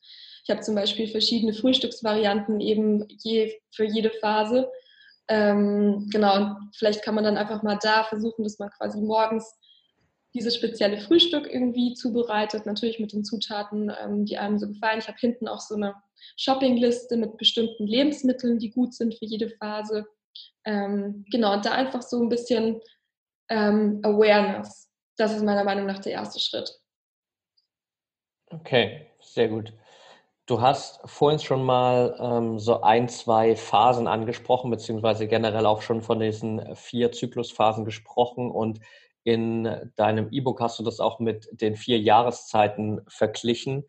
Ich 0.43 0.49
habe 0.49 0.61
zum 0.61 0.75
Beispiel 0.75 1.07
verschiedene 1.07 1.53
Frühstücksvarianten 1.53 2.59
eben 2.59 3.07
je, 3.23 3.53
für 3.71 3.85
jede 3.85 4.09
Phase. 4.09 4.69
Ähm, 5.27 6.09
genau, 6.11 6.35
und 6.35 6.71
vielleicht 6.75 7.03
kann 7.03 7.15
man 7.15 7.23
dann 7.23 7.37
einfach 7.37 7.63
mal 7.63 7.79
da 7.81 8.03
versuchen, 8.03 8.43
dass 8.43 8.59
man 8.59 8.69
quasi 8.71 8.99
morgens 8.99 9.57
dieses 10.33 10.55
spezielle 10.55 10.97
Frühstück 10.97 11.47
irgendwie 11.51 11.93
zubereitet, 11.93 12.65
natürlich 12.65 12.99
mit 12.99 13.13
den 13.13 13.23
Zutaten, 13.23 13.91
ähm, 14.01 14.25
die 14.25 14.37
einem 14.37 14.57
so 14.57 14.67
gefallen. 14.67 14.99
Ich 14.99 15.07
habe 15.07 15.17
hinten 15.19 15.47
auch 15.47 15.59
so 15.59 15.75
eine 15.75 15.95
Shoppingliste 16.37 17.17
mit 17.17 17.37
bestimmten 17.37 17.85
Lebensmitteln, 17.85 18.59
die 18.59 18.71
gut 18.71 18.93
sind 18.93 19.15
für 19.15 19.25
jede 19.25 19.49
Phase. 19.49 20.05
Ähm, 20.63 21.25
genau, 21.31 21.53
und 21.53 21.65
da 21.65 21.71
einfach 21.71 22.01
so 22.01 22.21
ein 22.21 22.29
bisschen 22.29 22.81
ähm, 23.49 23.99
Awareness. 24.03 24.89
Das 25.17 25.33
ist 25.33 25.43
meiner 25.43 25.63
Meinung 25.63 25.85
nach 25.85 25.99
der 25.99 26.13
erste 26.13 26.39
Schritt. 26.39 26.79
Okay, 28.49 29.07
sehr 29.21 29.49
gut. 29.49 29.73
Du 30.51 30.59
hast 30.59 30.99
vorhin 31.05 31.39
schon 31.39 31.63
mal 31.63 32.17
ähm, 32.19 32.59
so 32.59 32.81
ein, 32.81 33.07
zwei 33.07 33.55
Phasen 33.55 34.05
angesprochen, 34.05 34.69
beziehungsweise 34.69 35.25
generell 35.25 35.65
auch 35.65 35.81
schon 35.81 36.01
von 36.01 36.19
diesen 36.19 36.75
vier 36.75 37.13
Zyklusphasen 37.13 37.85
gesprochen. 37.85 38.51
Und 38.51 38.81
in 39.23 39.93
deinem 39.95 40.27
E-Book 40.29 40.59
hast 40.59 40.77
du 40.77 40.83
das 40.83 40.99
auch 40.99 41.19
mit 41.19 41.47
den 41.53 41.77
vier 41.77 41.99
Jahreszeiten 41.99 42.99
verglichen. 43.07 43.85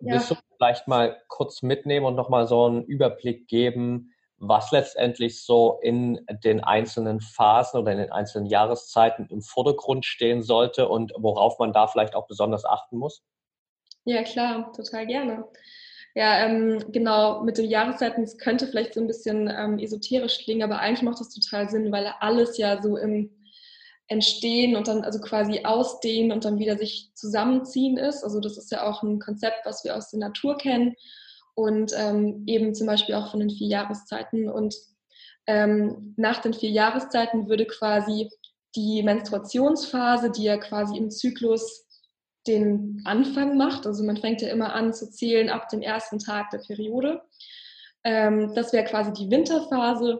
Ja. 0.00 0.14
Willst 0.14 0.32
du 0.32 0.34
vielleicht 0.56 0.88
mal 0.88 1.16
kurz 1.28 1.62
mitnehmen 1.62 2.06
und 2.06 2.16
nochmal 2.16 2.48
so 2.48 2.66
einen 2.66 2.82
Überblick 2.82 3.46
geben, 3.46 4.12
was 4.36 4.72
letztendlich 4.72 5.44
so 5.44 5.78
in 5.80 6.26
den 6.42 6.58
einzelnen 6.58 7.20
Phasen 7.20 7.82
oder 7.82 7.92
in 7.92 7.98
den 7.98 8.10
einzelnen 8.10 8.46
Jahreszeiten 8.46 9.28
im 9.30 9.42
Vordergrund 9.42 10.04
stehen 10.04 10.42
sollte 10.42 10.88
und 10.88 11.12
worauf 11.16 11.60
man 11.60 11.72
da 11.72 11.86
vielleicht 11.86 12.16
auch 12.16 12.26
besonders 12.26 12.64
achten 12.64 12.98
muss? 12.98 13.22
Ja, 14.04 14.24
klar, 14.24 14.72
total 14.72 15.06
gerne. 15.06 15.44
Ja, 16.14 16.44
ähm, 16.44 16.84
genau, 16.90 17.42
mit 17.44 17.58
den 17.58 17.70
Jahreszeiten, 17.70 18.24
es 18.24 18.36
könnte 18.36 18.66
vielleicht 18.66 18.94
so 18.94 19.00
ein 19.00 19.06
bisschen 19.06 19.48
ähm, 19.48 19.78
esoterisch 19.78 20.38
klingen, 20.38 20.62
aber 20.62 20.80
eigentlich 20.80 21.02
macht 21.02 21.20
das 21.20 21.32
total 21.32 21.70
Sinn, 21.70 21.92
weil 21.92 22.12
alles 22.18 22.58
ja 22.58 22.82
so 22.82 22.96
im 22.96 23.30
Entstehen 24.08 24.74
und 24.74 24.88
dann 24.88 25.02
also 25.02 25.20
quasi 25.20 25.64
ausdehnen 25.64 26.32
und 26.32 26.44
dann 26.44 26.58
wieder 26.58 26.76
sich 26.76 27.12
zusammenziehen 27.14 27.96
ist. 27.96 28.24
Also 28.24 28.40
das 28.40 28.58
ist 28.58 28.72
ja 28.72 28.88
auch 28.88 29.04
ein 29.04 29.20
Konzept, 29.20 29.64
was 29.64 29.84
wir 29.84 29.96
aus 29.96 30.10
der 30.10 30.18
Natur 30.18 30.58
kennen 30.58 30.96
und 31.54 31.92
ähm, 31.96 32.42
eben 32.46 32.74
zum 32.74 32.88
Beispiel 32.88 33.14
auch 33.14 33.30
von 33.30 33.38
den 33.38 33.50
vier 33.50 33.68
Jahreszeiten. 33.68 34.48
Und 34.48 34.74
ähm, 35.46 36.14
nach 36.16 36.40
den 36.40 36.54
vier 36.54 36.70
Jahreszeiten 36.70 37.48
würde 37.48 37.66
quasi 37.66 38.28
die 38.74 39.04
Menstruationsphase, 39.04 40.32
die 40.32 40.44
ja 40.44 40.56
quasi 40.56 40.96
im 40.96 41.10
Zyklus 41.10 41.86
den 42.46 43.02
Anfang 43.04 43.56
macht. 43.56 43.86
Also 43.86 44.04
man 44.04 44.16
fängt 44.16 44.42
ja 44.42 44.48
immer 44.48 44.72
an 44.72 44.92
zu 44.92 45.10
zählen 45.10 45.48
ab 45.50 45.68
dem 45.68 45.82
ersten 45.82 46.18
Tag 46.18 46.50
der 46.50 46.58
Periode. 46.58 47.22
Ähm, 48.04 48.54
das 48.54 48.72
wäre 48.72 48.84
quasi 48.84 49.12
die 49.12 49.30
Winterphase. 49.30 50.18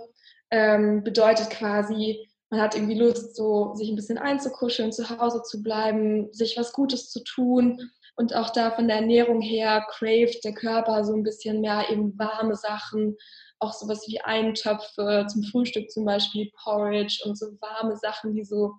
Ähm, 0.51 1.05
bedeutet 1.05 1.51
quasi, 1.51 2.29
man 2.51 2.61
hat 2.61 2.75
irgendwie 2.75 2.99
Lust, 2.99 3.37
so 3.37 3.73
sich 3.75 3.89
ein 3.89 3.97
bisschen 3.97 4.19
einzukuscheln, 4.19 4.93
zu 4.93 5.09
Hause 5.09 5.43
zu 5.43 5.63
bleiben, 5.63 6.33
sich 6.33 6.57
was 6.57 6.73
Gutes 6.73 7.11
zu 7.11 7.23
tun. 7.23 7.91
Und 8.17 8.35
auch 8.35 8.51
da 8.51 8.71
von 8.73 8.89
der 8.89 8.97
Ernährung 8.97 9.41
her 9.41 9.87
craved 9.89 10.45
der 10.45 10.53
Körper 10.53 11.05
so 11.05 11.15
ein 11.15 11.23
bisschen 11.23 11.61
mehr 11.61 11.87
eben 11.91 12.19
warme 12.19 12.57
Sachen, 12.57 13.17
auch 13.61 13.73
sowas 13.73 14.05
wie 14.09 14.21
Eintöpfe 14.21 15.27
zum 15.31 15.43
Frühstück 15.45 15.91
zum 15.91 16.05
Beispiel, 16.05 16.51
Porridge 16.63 17.23
und 17.25 17.39
so 17.39 17.47
warme 17.61 17.97
Sachen, 17.97 18.35
die 18.35 18.45
so, 18.45 18.73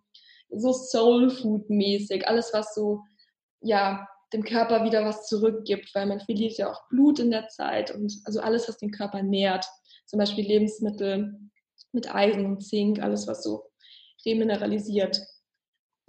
so 0.49 0.73
Soul 0.73 1.29
Food 1.29 1.69
mäßig, 1.69 2.27
alles 2.27 2.51
was 2.53 2.75
so 2.75 3.01
ja, 3.61 4.07
dem 4.33 4.43
Körper 4.43 4.85
wieder 4.85 5.03
was 5.05 5.27
zurückgibt, 5.27 5.93
weil 5.93 6.05
man 6.05 6.21
verliert 6.21 6.57
ja 6.57 6.71
auch 6.71 6.87
Blut 6.89 7.19
in 7.19 7.31
der 7.31 7.47
Zeit 7.49 7.91
und 7.91 8.13
also 8.25 8.39
alles, 8.39 8.67
was 8.67 8.77
den 8.77 8.91
Körper 8.91 9.21
nährt. 9.23 9.65
Zum 10.05 10.19
Beispiel 10.19 10.45
Lebensmittel 10.45 11.37
mit 11.91 12.13
Eisen 12.13 12.45
und 12.45 12.61
Zink, 12.61 13.01
alles, 13.01 13.27
was 13.27 13.43
so 13.43 13.71
remineralisiert. 14.25 15.21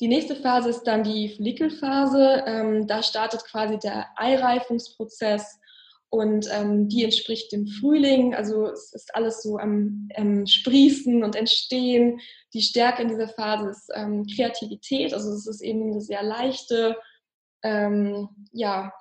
Die 0.01 0.09
nächste 0.09 0.37
Phase 0.37 0.71
ist 0.71 0.85
dann 0.85 1.05
die 1.05 1.31
Follikelphase. 1.31 2.45
Ähm, 2.47 2.87
da 2.87 3.03
startet 3.03 3.45
quasi 3.45 3.79
der 3.79 4.07
Eireifungsprozess 4.17 5.61
und 6.09 6.49
ähm, 6.53 6.89
die 6.89 7.05
entspricht 7.05 7.53
dem 7.53 7.67
Frühling. 7.67 8.35
Also 8.35 8.67
es 8.67 8.93
ist 8.93 9.15
alles 9.15 9.43
so 9.43 9.59
am, 9.59 10.09
am 10.17 10.47
Sprießen 10.47 11.25
und 11.25 11.37
Entstehen. 11.37 12.21
Die 12.53 12.63
Stärke 12.63 13.03
in 13.03 13.09
dieser 13.09 13.29
Phase 13.29 13.71
ist 13.71 13.91
ähm, 13.95 14.27
Kreativität. 14.27 15.15
Also 15.15 15.33
es 15.33 15.47
ist 15.47 15.63
eben 15.63 15.91
eine 15.91 16.01
sehr 16.01 16.23
leichte, 16.23 16.97
ähm, 17.63 18.29
ja, 18.53 18.93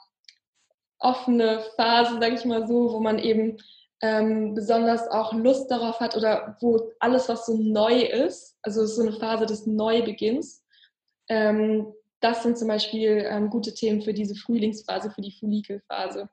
offene 0.99 1.63
Phase, 1.75 2.19
sage 2.19 2.35
ich 2.35 2.45
mal 2.45 2.67
so, 2.67 2.93
wo 2.93 2.99
man 2.99 3.19
eben 3.19 3.57
ähm, 4.01 4.53
besonders 4.53 5.07
auch 5.07 5.33
Lust 5.33 5.69
darauf 5.69 5.99
hat 5.99 6.15
oder 6.15 6.57
wo 6.61 6.91
alles, 6.99 7.29
was 7.29 7.45
so 7.45 7.57
neu 7.57 8.01
ist, 8.01 8.57
also 8.61 8.85
so 8.85 9.01
eine 9.01 9.13
Phase 9.13 9.45
des 9.45 9.65
Neubeginns, 9.65 10.63
ähm, 11.27 11.93
das 12.19 12.43
sind 12.43 12.57
zum 12.57 12.67
Beispiel 12.67 13.25
ähm, 13.27 13.49
gute 13.49 13.73
Themen 13.73 14.01
für 14.01 14.13
diese 14.13 14.35
Frühlingsphase, 14.35 15.11
für 15.11 15.21
die 15.21 15.31
Follikelphase. 15.31 16.29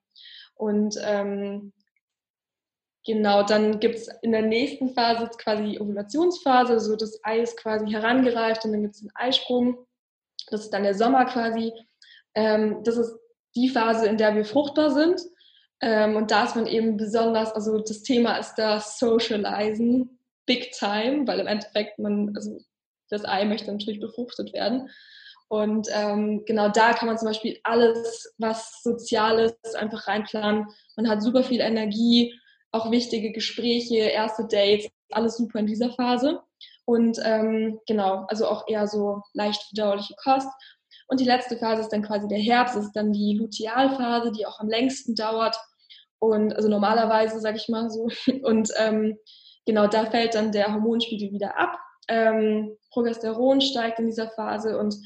Und 0.55 0.97
ähm, 1.03 1.73
genau, 3.07 3.43
dann 3.43 3.81
gibt 3.81 3.95
es 3.97 4.09
in 4.23 4.33
der 4.33 4.43
nächsten 4.43 4.91
Phase 4.91 5.31
quasi 5.39 5.65
die 5.65 5.81
Ovulationsphase, 5.81 6.79
so 6.81 6.95
das 6.95 7.19
Ei 7.23 7.41
ist 7.41 7.57
quasi 7.57 7.87
herangereift 7.91 8.65
und 8.65 8.73
dann 8.73 8.83
gibt 8.83 8.97
es 8.97 9.01
den 9.01 9.15
Eisprung. 9.15 9.87
Das 10.51 10.63
ist 10.63 10.71
dann 10.71 10.83
der 10.83 10.95
Sommer 10.95 11.25
quasi. 11.25 11.73
Ähm, 12.39 12.85
das 12.85 12.97
ist 12.97 13.19
die 13.57 13.69
Phase, 13.69 14.07
in 14.07 14.17
der 14.17 14.37
wir 14.37 14.45
fruchtbar 14.45 14.93
sind. 14.93 15.21
Ähm, 15.81 16.15
und 16.15 16.31
da 16.31 16.45
ist 16.45 16.55
man 16.55 16.67
eben 16.67 16.97
besonders, 16.97 17.53
also 17.53 17.79
das 17.79 18.03
Thema 18.03 18.37
ist 18.37 18.55
da 18.55 18.79
Socializen, 18.79 20.21
big 20.47 20.71
time, 20.71 21.27
weil 21.27 21.41
im 21.41 21.49
Endeffekt 21.49 21.99
man, 21.99 22.33
also 22.37 22.61
das 23.11 23.25
Ei 23.25 23.45
möchte 23.45 23.73
natürlich 23.73 24.01
befruchtet 24.01 24.53
werden. 24.53 24.89
Und 25.49 25.89
ähm, 25.93 26.45
genau 26.47 26.69
da 26.69 26.93
kann 26.93 27.09
man 27.09 27.19
zum 27.19 27.27
Beispiel 27.27 27.59
alles, 27.65 28.33
was 28.39 28.83
Soziales, 28.83 29.57
einfach 29.75 30.07
reinplanen. 30.07 30.67
Man 30.97 31.09
hat 31.09 31.23
super 31.23 31.43
viel 31.43 31.61
Energie, 31.61 32.39
auch 32.71 32.91
wichtige 32.93 33.33
Gespräche, 33.33 33.97
erste 33.97 34.47
Dates, 34.47 34.91
alles 35.11 35.39
super 35.39 35.59
in 35.59 35.67
dieser 35.67 35.91
Phase. 35.91 36.41
Und 36.85 37.19
ähm, 37.25 37.81
genau, 37.87 38.27
also 38.29 38.47
auch 38.47 38.69
eher 38.69 38.87
so 38.87 39.23
leicht 39.33 39.63
verdauliche 39.75 40.15
Kost. 40.23 40.49
Und 41.09 41.21
die 41.21 41.25
letzte 41.25 41.57
Phase 41.57 41.83
ist 41.83 41.89
dann 41.89 42.03
quasi 42.03 42.29
der 42.29 42.39
Herbst, 42.39 42.77
das 42.77 42.87
ist 42.87 42.97
dann 42.97 43.13
die 43.13 43.37
Lutealphase, 43.39 44.31
die 44.31 44.47
auch 44.47 44.61
am 44.61 44.69
längsten 44.69 45.15
dauert. 45.15 45.57
Und 46.19 46.55
also 46.55 46.69
normalerweise, 46.69 47.41
sage 47.41 47.57
ich 47.57 47.69
mal 47.69 47.91
so. 47.91 48.09
Und 48.43 48.71
ähm, 48.77 49.19
genau, 49.67 49.87
da 49.87 50.07
fällt 50.07 50.35
dann 50.35 50.53
der 50.53 50.73
Hormonspiegel 50.73 51.33
wieder 51.33 51.59
ab. 51.59 51.79
Ähm, 52.09 52.77
Progesteron 52.91 53.61
steigt 53.61 53.99
in 53.99 54.07
dieser 54.07 54.31
Phase 54.31 54.79
und 54.79 54.97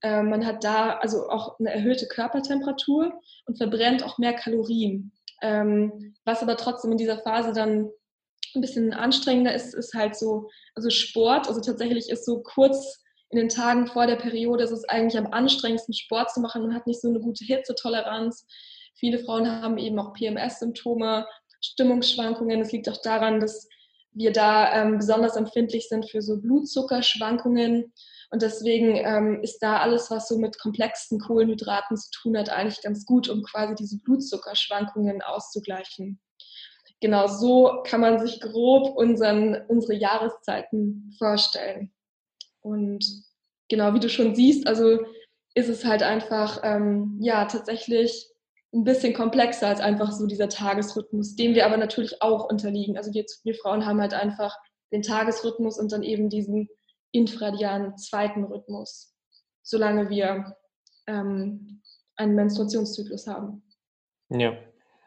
äh, 0.00 0.22
man 0.22 0.46
hat 0.46 0.64
da 0.64 0.94
also 0.94 1.28
auch 1.28 1.58
eine 1.60 1.70
erhöhte 1.70 2.06
Körpertemperatur 2.06 3.12
und 3.44 3.58
verbrennt 3.58 4.02
auch 4.02 4.16
mehr 4.16 4.32
Kalorien. 4.32 5.12
Ähm, 5.42 6.14
was 6.24 6.42
aber 6.42 6.56
trotzdem 6.56 6.92
in 6.92 6.98
dieser 6.98 7.18
Phase 7.18 7.52
dann 7.52 7.90
ein 8.54 8.60
bisschen 8.62 8.94
anstrengender 8.94 9.54
ist, 9.54 9.74
ist 9.74 9.94
halt 9.94 10.16
so, 10.16 10.48
also 10.74 10.88
Sport, 10.88 11.46
also 11.48 11.60
tatsächlich 11.60 12.08
ist 12.08 12.24
so 12.24 12.42
kurz 12.42 13.04
in 13.30 13.38
den 13.38 13.48
Tagen 13.48 13.86
vor 13.86 14.06
der 14.06 14.16
Periode 14.16 14.64
ist 14.64 14.70
es 14.70 14.88
eigentlich 14.88 15.18
am 15.18 15.32
anstrengendsten, 15.32 15.94
Sport 15.94 16.30
zu 16.32 16.40
machen. 16.40 16.62
Man 16.62 16.74
hat 16.74 16.86
nicht 16.86 17.00
so 17.00 17.08
eine 17.08 17.20
gute 17.20 17.44
Hitzetoleranz. 17.44 18.46
Viele 18.94 19.18
Frauen 19.18 19.50
haben 19.50 19.78
eben 19.78 19.98
auch 19.98 20.14
PMS-Symptome, 20.14 21.26
Stimmungsschwankungen. 21.60 22.60
Es 22.60 22.72
liegt 22.72 22.88
auch 22.88 23.00
daran, 23.02 23.40
dass 23.40 23.68
wir 24.12 24.32
da 24.32 24.72
ähm, 24.72 24.98
besonders 24.98 25.36
empfindlich 25.36 25.88
sind 25.88 26.08
für 26.10 26.22
so 26.22 26.40
Blutzuckerschwankungen. 26.40 27.92
Und 28.30 28.42
deswegen 28.42 28.96
ähm, 28.96 29.42
ist 29.42 29.58
da 29.58 29.78
alles, 29.78 30.10
was 30.10 30.28
so 30.28 30.38
mit 30.38 30.58
komplexen 30.58 31.20
Kohlenhydraten 31.20 31.96
zu 31.96 32.10
tun 32.10 32.38
hat, 32.38 32.48
eigentlich 32.48 32.82
ganz 32.82 33.04
gut, 33.04 33.28
um 33.28 33.42
quasi 33.42 33.74
diese 33.74 33.98
Blutzuckerschwankungen 33.98 35.22
auszugleichen. 35.22 36.20
Genau 37.00 37.26
so 37.26 37.82
kann 37.84 38.00
man 38.00 38.18
sich 38.26 38.40
grob 38.40 38.96
unseren, 38.96 39.62
unsere 39.68 39.94
Jahreszeiten 39.94 41.14
vorstellen. 41.18 41.92
Und 42.66 43.04
genau 43.68 43.94
wie 43.94 44.00
du 44.00 44.08
schon 44.08 44.34
siehst, 44.34 44.66
also 44.66 44.98
ist 45.54 45.68
es 45.68 45.84
halt 45.84 46.02
einfach, 46.02 46.60
ähm, 46.64 47.18
ja, 47.20 47.44
tatsächlich 47.44 48.28
ein 48.74 48.84
bisschen 48.84 49.14
komplexer 49.14 49.68
als 49.68 49.80
einfach 49.80 50.10
so 50.10 50.26
dieser 50.26 50.48
Tagesrhythmus, 50.48 51.36
dem 51.36 51.54
wir 51.54 51.64
aber 51.64 51.76
natürlich 51.76 52.20
auch 52.20 52.50
unterliegen. 52.50 52.96
Also 52.96 53.14
wir, 53.14 53.24
wir 53.44 53.54
Frauen 53.54 53.86
haben 53.86 54.00
halt 54.00 54.12
einfach 54.12 54.54
den 54.92 55.02
Tagesrhythmus 55.02 55.78
und 55.78 55.92
dann 55.92 56.02
eben 56.02 56.28
diesen 56.28 56.68
infradianen 57.12 57.96
zweiten 57.96 58.44
Rhythmus, 58.44 59.14
solange 59.62 60.10
wir 60.10 60.56
ähm, 61.06 61.82
einen 62.16 62.34
Menstruationszyklus 62.34 63.26
haben. 63.28 63.62
Ja, 64.28 64.58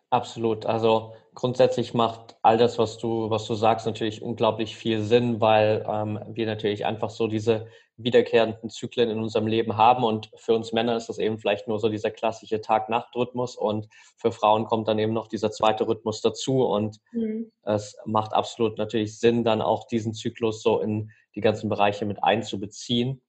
absolut. 0.10 0.66
Also 0.66 1.14
grundsätzlich 1.34 1.94
macht 1.94 2.36
all 2.42 2.58
das, 2.58 2.78
was 2.78 2.98
du, 2.98 3.30
was 3.30 3.46
du 3.46 3.56
sagst, 3.56 3.86
natürlich 3.86 4.22
unglaublich 4.22 4.76
viel 4.76 5.02
Sinn, 5.02 5.40
weil 5.42 5.86
ähm, 5.88 6.20
wir 6.28 6.46
natürlich 6.46 6.86
einfach 6.86 7.10
so 7.10 7.28
diese 7.28 7.68
wiederkehrenden 8.00 8.70
Zyklen 8.70 9.10
in 9.10 9.20
unserem 9.20 9.48
Leben 9.48 9.78
haben. 9.78 10.04
Und 10.04 10.32
für 10.36 10.54
uns 10.54 10.72
Männer 10.72 10.96
ist 10.96 11.10
das 11.10 11.20
eben 11.20 11.38
vielleicht 11.38 11.68
nur 11.68 11.80
so 11.80 11.90
dieser 11.90 12.12
klassische 12.12 12.62
Tag-Nacht-Rhythmus. 12.62 13.56
Und 13.56 13.88
für 14.18 14.32
Frauen 14.32 14.66
kommt 14.66 14.88
dann 14.88 15.00
eben 15.00 15.14
noch 15.14 15.28
dieser 15.28 15.52
zweite 15.52 15.88
Rhythmus 15.88 16.22
dazu. 16.22 16.64
Und 16.66 16.98
mhm. 17.12 17.52
es 17.64 17.98
macht 18.06 18.34
absolut 18.34 18.78
natürlich 18.78 19.20
Sinn, 19.20 19.44
dann 19.44 19.62
auch 19.62 19.86
diesen 19.88 20.14
Zyklus 20.14 20.64
so 20.64 20.80
in 20.80 21.12
die 21.36 21.42
ganzen 21.42 21.70
Bereiche 21.70 22.06
mit 22.06 22.24
einzubeziehen. 22.24 23.22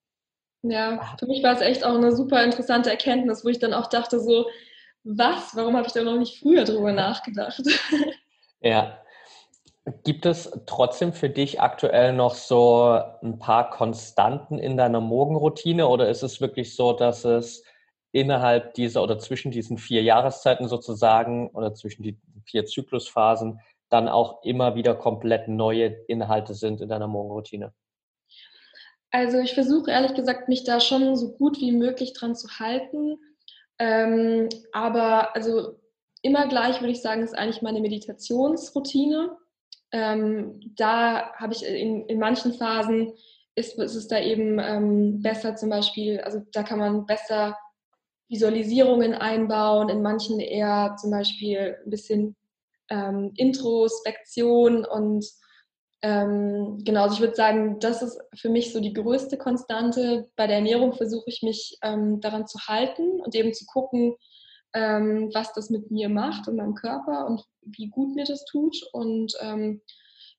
Ja, 0.63 1.17
für 1.19 1.27
mich 1.27 1.43
war 1.43 1.55
es 1.55 1.63
echt 1.63 1.85
auch 1.85 1.95
eine 1.95 2.15
super 2.15 2.43
interessante 2.45 2.91
Erkenntnis, 2.91 3.45
wo 3.45 3.49
ich 3.49 3.59
dann 3.59 3.73
auch 3.73 3.89
dachte, 3.89 4.21
so, 4.21 4.47
was? 5.05 5.55
Warum 5.55 5.77
habe 5.77 5.87
ich 5.87 5.93
da 5.93 6.03
noch 6.03 6.19
nicht 6.19 6.41
früher 6.41 6.65
drüber 6.65 6.93
nachgedacht? 6.93 7.63
Ja, 8.63 9.01
Gibt 10.05 10.27
es 10.27 10.51
trotzdem 10.67 11.15
für 11.15 11.31
dich 11.31 11.61
aktuell 11.61 12.13
noch 12.13 12.35
so 12.35 13.01
ein 13.23 13.39
paar 13.39 13.71
Konstanten 13.71 14.59
in 14.59 14.77
deiner 14.77 15.01
Morgenroutine 15.01 15.89
oder 15.89 16.09
ist 16.09 16.23
es 16.23 16.41
wirklich 16.41 16.77
so, 16.77 16.93
dass 16.93 17.25
es 17.25 17.65
innerhalb 18.13 18.75
dieser 18.75 19.03
oder 19.03 19.19
zwischen 19.19 19.51
diesen 19.51 19.79
vier 19.79 20.03
Jahreszeiten 20.03 20.69
sozusagen 20.69 21.49
oder 21.51 21.75
zwischen 21.75 22.03
die 22.03 22.19
vier 22.45 22.67
Zyklusphasen 22.67 23.61
dann 23.89 24.09
auch 24.09 24.43
immer 24.43 24.75
wieder 24.75 24.95
komplett 24.95 25.49
neue 25.49 25.87
Inhalte 26.09 26.55
sind 26.55 26.81
in 26.81 26.89
deiner 26.89 27.09
Morgenroutine? 27.09 27.73
Also 29.11 29.39
ich 29.39 29.55
versuche 29.55 29.91
ehrlich 29.91 30.15
gesagt, 30.15 30.49
mich 30.49 30.65
da 30.65 30.81
schon 30.81 31.17
so 31.17 31.33
gut 31.33 31.59
wie 31.59 31.73
möglich 31.73 32.13
dran 32.13 32.37
zu 32.37 32.49
halten. 32.59 33.19
Ähm, 33.81 34.51
aber 34.73 35.35
also 35.35 35.81
immer 36.23 36.47
gleich 36.47 36.81
würde 36.81 36.93
ich 36.93 37.01
sagen, 37.01 37.23
ist 37.23 37.37
eigentlich 37.37 37.63
meine 37.63 37.81
Meditationsroutine. 37.81 39.37
Ähm, 39.91 40.61
da 40.77 41.33
habe 41.33 41.55
ich 41.55 41.65
in, 41.65 42.07
in 42.07 42.19
manchen 42.19 42.53
Phasen 42.53 43.13
ist, 43.55 43.79
ist 43.79 43.95
es 43.95 44.07
da 44.07 44.21
eben 44.21 44.59
ähm, 44.59 45.23
besser 45.23 45.57
zum 45.57 45.71
Beispiel, 45.71 46.21
also 46.21 46.41
da 46.53 46.63
kann 46.63 46.79
man 46.79 47.07
besser 47.07 47.59
Visualisierungen 48.29 49.15
einbauen, 49.15 49.89
in 49.89 50.03
manchen 50.03 50.39
eher 50.39 50.95
zum 51.01 51.11
Beispiel 51.11 51.77
ein 51.85 51.91
bisschen 51.91 52.37
ähm, 52.91 53.33
Introspektion 53.37 54.85
und 54.85 55.27
ähm, 56.03 56.79
genau, 56.85 57.03
also 57.03 57.17
ich 57.17 57.21
würde 57.21 57.35
sagen, 57.35 57.79
das 57.79 58.01
ist 58.03 58.19
für 58.35 58.49
mich 58.49 58.73
so 58.73 58.81
die 58.81 58.95
größte 58.95 59.37
Konstante. 59.37 60.31
Bei 60.35 60.47
der 60.47 60.57
Ernährung 60.57 60.95
versuche 60.95 61.25
ich 61.27 61.43
mich 61.43 61.79
ähm, 61.83 62.21
daran 62.21 62.47
zu 62.47 62.59
halten 62.67 63.21
und 63.21 63.35
eben 63.35 63.53
zu 63.53 63.67
gucken, 63.67 64.17
ähm, 64.73 65.31
was 65.35 65.53
das 65.53 65.69
mit 65.69 65.91
mir 65.91 66.09
macht 66.09 66.49
und 66.49 66.57
meinem 66.57 66.75
Körper 66.75 67.27
und 67.27 67.45
wie 67.63 67.89
gut 67.89 68.15
mir 68.15 68.25
das 68.25 68.45
tut. 68.47 68.77
Und 68.93 69.35
ähm, 69.41 69.83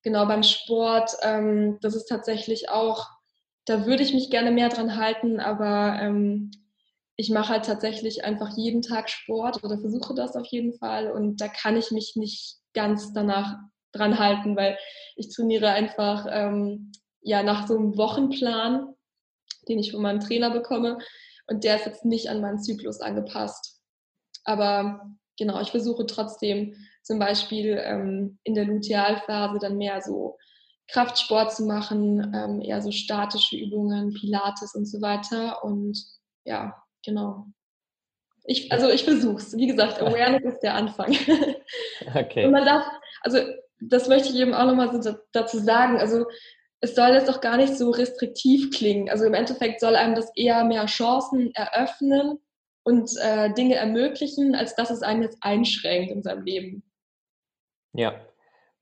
genau 0.02 0.26
beim 0.26 0.41
Sport, 0.43 1.12
ähm, 1.21 1.78
das 1.82 1.93
ist 1.93 2.06
tatsächlich 2.06 2.69
auch, 2.69 3.08
da 3.65 3.86
würde 3.86 4.02
ich 4.02 4.15
mich 4.15 4.32
gerne 4.32 4.52
mehr 4.52 4.69
dran 4.69 4.97
halten, 4.97 5.39
aber 5.39 6.00
ähm, 6.02 6.50
ich 7.17 7.30
mache 7.30 7.50
halt 7.50 7.65
tatsächlich 7.65 8.26
einfach 8.26 8.58
jeden 8.58 8.82
Tag 8.82 9.10
Sport 9.10 9.63
oder 9.63 9.78
versuche 9.78 10.15
das 10.15 10.36
auf 10.36 10.47
jeden 10.47 10.74
Fall 10.74 11.12
und 11.12 11.39
da 11.39 11.47
kann 11.47 11.78
ich 11.78 11.91
mich 11.91 12.15
nicht 12.15 12.58
ganz 12.74 13.13
danach 13.13 13.60
dran 13.91 14.19
halten, 14.19 14.56
weil 14.56 14.77
ich 15.15 15.34
trainiere 15.34 15.69
einfach 15.69 16.27
ähm, 16.30 16.91
ja 17.21 17.43
nach 17.43 17.67
so 17.67 17.77
einem 17.77 17.97
Wochenplan, 17.97 18.93
den 19.67 19.80
ich 19.80 19.91
von 19.91 20.01
meinem 20.01 20.19
Trainer 20.19 20.49
bekomme 20.49 20.97
und 21.47 21.63
der 21.63 21.75
ist 21.75 21.86
jetzt 21.86 22.06
nicht 22.06 22.30
an 22.30 22.41
meinen 22.41 22.62
Zyklus 22.62 23.01
angepasst. 23.01 23.82
Aber 24.43 25.01
genau, 25.38 25.60
ich 25.62 25.71
versuche 25.71 26.06
trotzdem 26.06 26.75
zum 27.04 27.19
Beispiel 27.19 27.80
ähm, 27.84 28.39
in 28.43 28.56
der 28.56 28.65
Lutealphase 28.65 29.60
dann 29.60 29.77
mehr 29.77 30.01
so 30.01 30.38
Kraftsport 30.88 31.54
zu 31.54 31.65
machen, 31.65 32.34
ähm, 32.36 32.62
eher 32.62 32.82
so 32.82 32.91
statische 32.91 33.56
Übungen, 33.58 34.13
Pilates 34.13 34.75
und 34.75 34.86
so 34.86 35.01
weiter. 35.01 35.63
Und 35.63 35.97
ja, 36.43 36.75
genau. 37.06 37.45
Ich, 38.43 38.71
also 38.71 38.89
ich 38.89 39.04
versuche 39.04 39.38
es. 39.38 39.56
Wie 39.56 39.67
gesagt, 39.67 40.01
Awareness 40.01 40.54
ist 40.54 40.60
der 40.62 40.75
Anfang. 40.75 41.15
Okay. 42.15 42.45
Und 42.45 42.51
man 42.51 42.65
darf, 42.65 42.86
also 43.21 43.38
das 43.82 44.08
möchte 44.08 44.30
ich 44.30 44.36
eben 44.36 44.54
auch 44.54 44.65
nochmal 44.65 45.02
so 45.02 45.15
dazu 45.34 45.58
sagen. 45.60 46.00
Also 46.00 46.26
es 46.80 46.96
soll 46.96 47.10
jetzt 47.10 47.30
auch 47.30 47.41
gar 47.41 47.58
nicht 47.58 47.76
so 47.78 47.91
restriktiv 47.91 48.72
klingen. 48.72 49.10
Also 49.10 49.26
im 49.26 49.34
Endeffekt 49.34 49.82
soll 49.82 49.96
einem 49.96 50.15
das 50.15 50.32
eher 50.36 50.63
mehr 50.63 50.86
Chancen 50.86 51.52
eröffnen, 51.54 52.39
und 52.84 53.12
äh, 53.22 53.54
Dinge 53.54 53.76
ermöglichen, 53.76 54.56
als 54.56 54.76
dass 54.76 54.89
es 54.89 55.02
einen 55.02 55.24
jetzt 55.24 55.38
einschränkt 55.41 56.12
in 56.12 56.24
seinem 56.24 56.44
Leben. 56.44 56.84
Ja, 57.94 58.20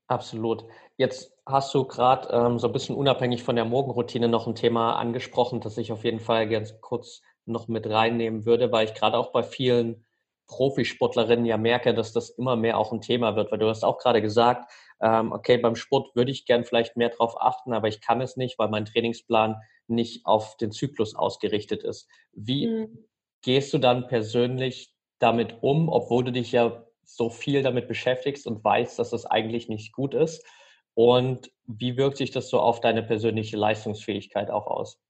absolut. 0.06 0.64
Jetzt 0.96 1.32
hast 1.46 1.74
du 1.74 1.84
gerade 1.84 2.28
ähm, 2.32 2.58
so 2.58 2.68
ein 2.68 2.72
bisschen 2.72 2.96
unabhängig 2.96 3.42
von 3.42 3.56
der 3.56 3.64
Morgenroutine 3.64 4.28
noch 4.28 4.46
ein 4.46 4.54
Thema 4.54 4.94
angesprochen, 4.96 5.60
das 5.60 5.78
ich 5.78 5.92
auf 5.92 6.04
jeden 6.04 6.20
Fall 6.20 6.48
ganz 6.48 6.80
kurz 6.80 7.22
noch 7.44 7.68
mit 7.68 7.88
reinnehmen 7.88 8.46
würde, 8.46 8.70
weil 8.70 8.86
ich 8.86 8.94
gerade 8.94 9.18
auch 9.18 9.32
bei 9.32 9.42
vielen 9.42 10.04
Profisportlerinnen 10.50 11.46
ja 11.46 11.56
merke, 11.56 11.94
dass 11.94 12.12
das 12.12 12.30
immer 12.30 12.56
mehr 12.56 12.76
auch 12.76 12.92
ein 12.92 13.00
Thema 13.00 13.36
wird, 13.36 13.50
weil 13.50 13.58
du 13.58 13.68
hast 13.68 13.84
auch 13.84 13.98
gerade 13.98 14.20
gesagt, 14.20 14.70
ähm, 15.00 15.32
okay, 15.32 15.56
beim 15.56 15.76
Sport 15.76 16.14
würde 16.14 16.30
ich 16.30 16.44
gern 16.44 16.64
vielleicht 16.64 16.96
mehr 16.96 17.08
drauf 17.08 17.40
achten, 17.40 17.72
aber 17.72 17.88
ich 17.88 18.00
kann 18.00 18.20
es 18.20 18.36
nicht, 18.36 18.58
weil 18.58 18.68
mein 18.68 18.84
Trainingsplan 18.84 19.56
nicht 19.86 20.26
auf 20.26 20.56
den 20.56 20.72
Zyklus 20.72 21.14
ausgerichtet 21.14 21.82
ist. 21.84 22.08
Wie, 22.32 22.66
mhm 22.66 23.04
gehst 23.42 23.72
du 23.72 23.78
dann 23.78 24.06
persönlich 24.06 24.94
damit 25.18 25.62
um, 25.62 25.88
obwohl 25.88 26.24
du 26.24 26.32
dich 26.32 26.52
ja 26.52 26.84
so 27.04 27.30
viel 27.30 27.62
damit 27.62 27.88
beschäftigst 27.88 28.46
und 28.46 28.62
weißt, 28.62 28.98
dass 28.98 29.10
das 29.10 29.26
eigentlich 29.26 29.68
nicht 29.68 29.92
gut 29.92 30.14
ist? 30.14 30.44
Und 30.94 31.50
wie 31.66 31.96
wirkt 31.96 32.16
sich 32.16 32.30
das 32.30 32.48
so 32.48 32.60
auf 32.60 32.80
deine 32.80 33.02
persönliche 33.02 33.56
Leistungsfähigkeit 33.56 34.50
auch 34.50 34.66
aus? 34.66 35.00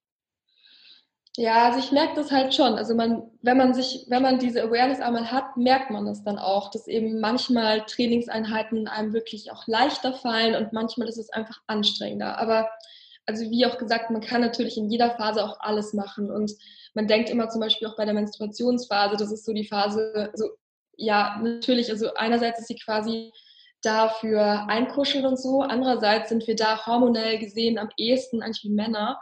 Ja, 1.36 1.66
also 1.68 1.78
ich 1.78 1.92
merke 1.92 2.16
das 2.16 2.32
halt 2.32 2.54
schon. 2.54 2.74
Also 2.74 2.94
man, 2.94 3.30
wenn 3.42 3.56
man 3.56 3.72
sich, 3.72 4.04
wenn 4.08 4.22
man 4.22 4.38
diese 4.38 4.62
Awareness 4.62 5.00
einmal 5.00 5.30
hat, 5.30 5.56
merkt 5.56 5.90
man 5.90 6.04
das 6.06 6.24
dann 6.24 6.38
auch, 6.38 6.70
dass 6.70 6.88
eben 6.88 7.20
manchmal 7.20 7.84
Trainingseinheiten 7.86 8.88
einem 8.88 9.12
wirklich 9.12 9.52
auch 9.52 9.66
leichter 9.66 10.12
fallen 10.12 10.56
und 10.56 10.72
manchmal 10.72 11.08
ist 11.08 11.18
es 11.18 11.30
einfach 11.30 11.60
anstrengender. 11.68 12.36
Aber 12.38 12.68
also 13.26 13.48
wie 13.48 13.64
auch 13.64 13.78
gesagt, 13.78 14.10
man 14.10 14.20
kann 14.20 14.40
natürlich 14.40 14.76
in 14.76 14.90
jeder 14.90 15.12
Phase 15.12 15.44
auch 15.44 15.60
alles 15.60 15.92
machen 15.94 16.30
und 16.32 16.52
man 16.94 17.06
denkt 17.06 17.30
immer 17.30 17.48
zum 17.48 17.60
Beispiel 17.60 17.86
auch 17.86 17.96
bei 17.96 18.04
der 18.04 18.14
Menstruationsphase, 18.14 19.16
das 19.16 19.30
ist 19.30 19.44
so 19.44 19.52
die 19.52 19.66
Phase, 19.66 20.30
also 20.32 20.48
ja, 20.96 21.40
natürlich, 21.42 21.90
also 21.90 22.12
einerseits 22.14 22.60
ist 22.60 22.66
sie 22.68 22.76
quasi 22.76 23.32
dafür 23.82 24.66
einkuscheln 24.68 25.24
und 25.24 25.38
so, 25.38 25.62
andererseits 25.62 26.28
sind 26.28 26.46
wir 26.48 26.56
da 26.56 26.84
hormonell 26.86 27.38
gesehen 27.38 27.78
am 27.78 27.88
ehesten 27.96 28.42
eigentlich 28.42 28.64
wie 28.64 28.74
Männer 28.74 29.18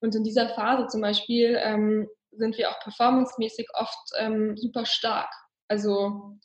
und 0.00 0.14
in 0.14 0.24
dieser 0.24 0.48
Phase 0.50 0.86
zum 0.86 1.00
Beispiel 1.00 1.58
ähm, 1.62 2.08
sind 2.32 2.56
wir 2.56 2.70
auch 2.70 2.80
performancemäßig 2.80 3.68
oft 3.74 4.10
ähm, 4.18 4.56
super 4.56 4.86
stark. 4.86 5.30
Also 5.68 6.36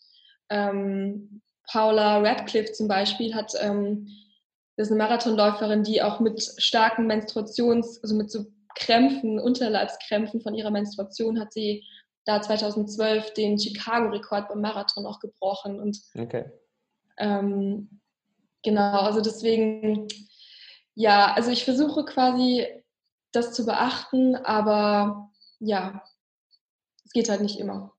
ähm, 0.49 1.41
Paula 1.69 2.19
Radcliffe 2.19 2.73
zum 2.73 2.87
Beispiel 2.87 3.33
hat, 3.35 3.53
ähm, 3.59 4.07
das 4.75 4.87
ist 4.87 4.91
eine 4.91 5.03
Marathonläuferin, 5.03 5.83
die 5.83 6.01
auch 6.01 6.19
mit 6.19 6.41
starken 6.57 7.05
Menstruations-, 7.07 8.01
also 8.01 8.15
mit 8.15 8.31
so 8.31 8.45
Krämpfen, 8.75 9.39
Unterleibskrämpfen 9.39 10.41
von 10.41 10.55
ihrer 10.55 10.71
Menstruation 10.71 11.39
hat 11.39 11.53
sie 11.53 11.83
da 12.25 12.41
2012 12.41 13.33
den 13.33 13.59
Chicago-Rekord 13.59 14.49
beim 14.49 14.61
Marathon 14.61 15.05
auch 15.05 15.19
gebrochen. 15.19 15.79
Und 15.79 16.01
okay. 16.17 16.45
ähm, 17.17 18.01
genau, 18.63 19.01
also 19.01 19.21
deswegen, 19.21 20.07
ja, 20.95 21.33
also 21.33 21.51
ich 21.51 21.65
versuche 21.65 22.03
quasi 22.05 22.65
das 23.33 23.53
zu 23.53 23.65
beachten, 23.65 24.35
aber 24.35 25.31
ja, 25.59 26.03
es 27.05 27.11
geht 27.11 27.29
halt 27.29 27.41
nicht 27.41 27.59
immer. 27.59 27.91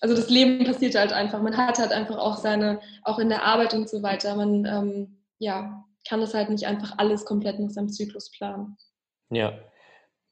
Also 0.00 0.14
das 0.14 0.30
Leben 0.30 0.64
passiert 0.64 0.94
halt 0.94 1.12
einfach. 1.12 1.40
Man 1.40 1.56
hat 1.56 1.78
halt 1.78 1.92
einfach 1.92 2.18
auch 2.18 2.36
seine, 2.36 2.80
auch 3.02 3.18
in 3.18 3.28
der 3.28 3.44
Arbeit 3.44 3.74
und 3.74 3.88
so 3.88 4.02
weiter, 4.02 4.34
man 4.36 4.64
ähm, 4.64 5.22
ja, 5.38 5.84
kann 6.08 6.20
das 6.20 6.34
halt 6.34 6.50
nicht 6.50 6.66
einfach 6.66 6.94
alles 6.98 7.24
komplett 7.24 7.58
nach 7.58 7.70
seinem 7.70 7.88
Zyklus 7.88 8.30
planen. 8.30 8.76
Ja. 9.30 9.58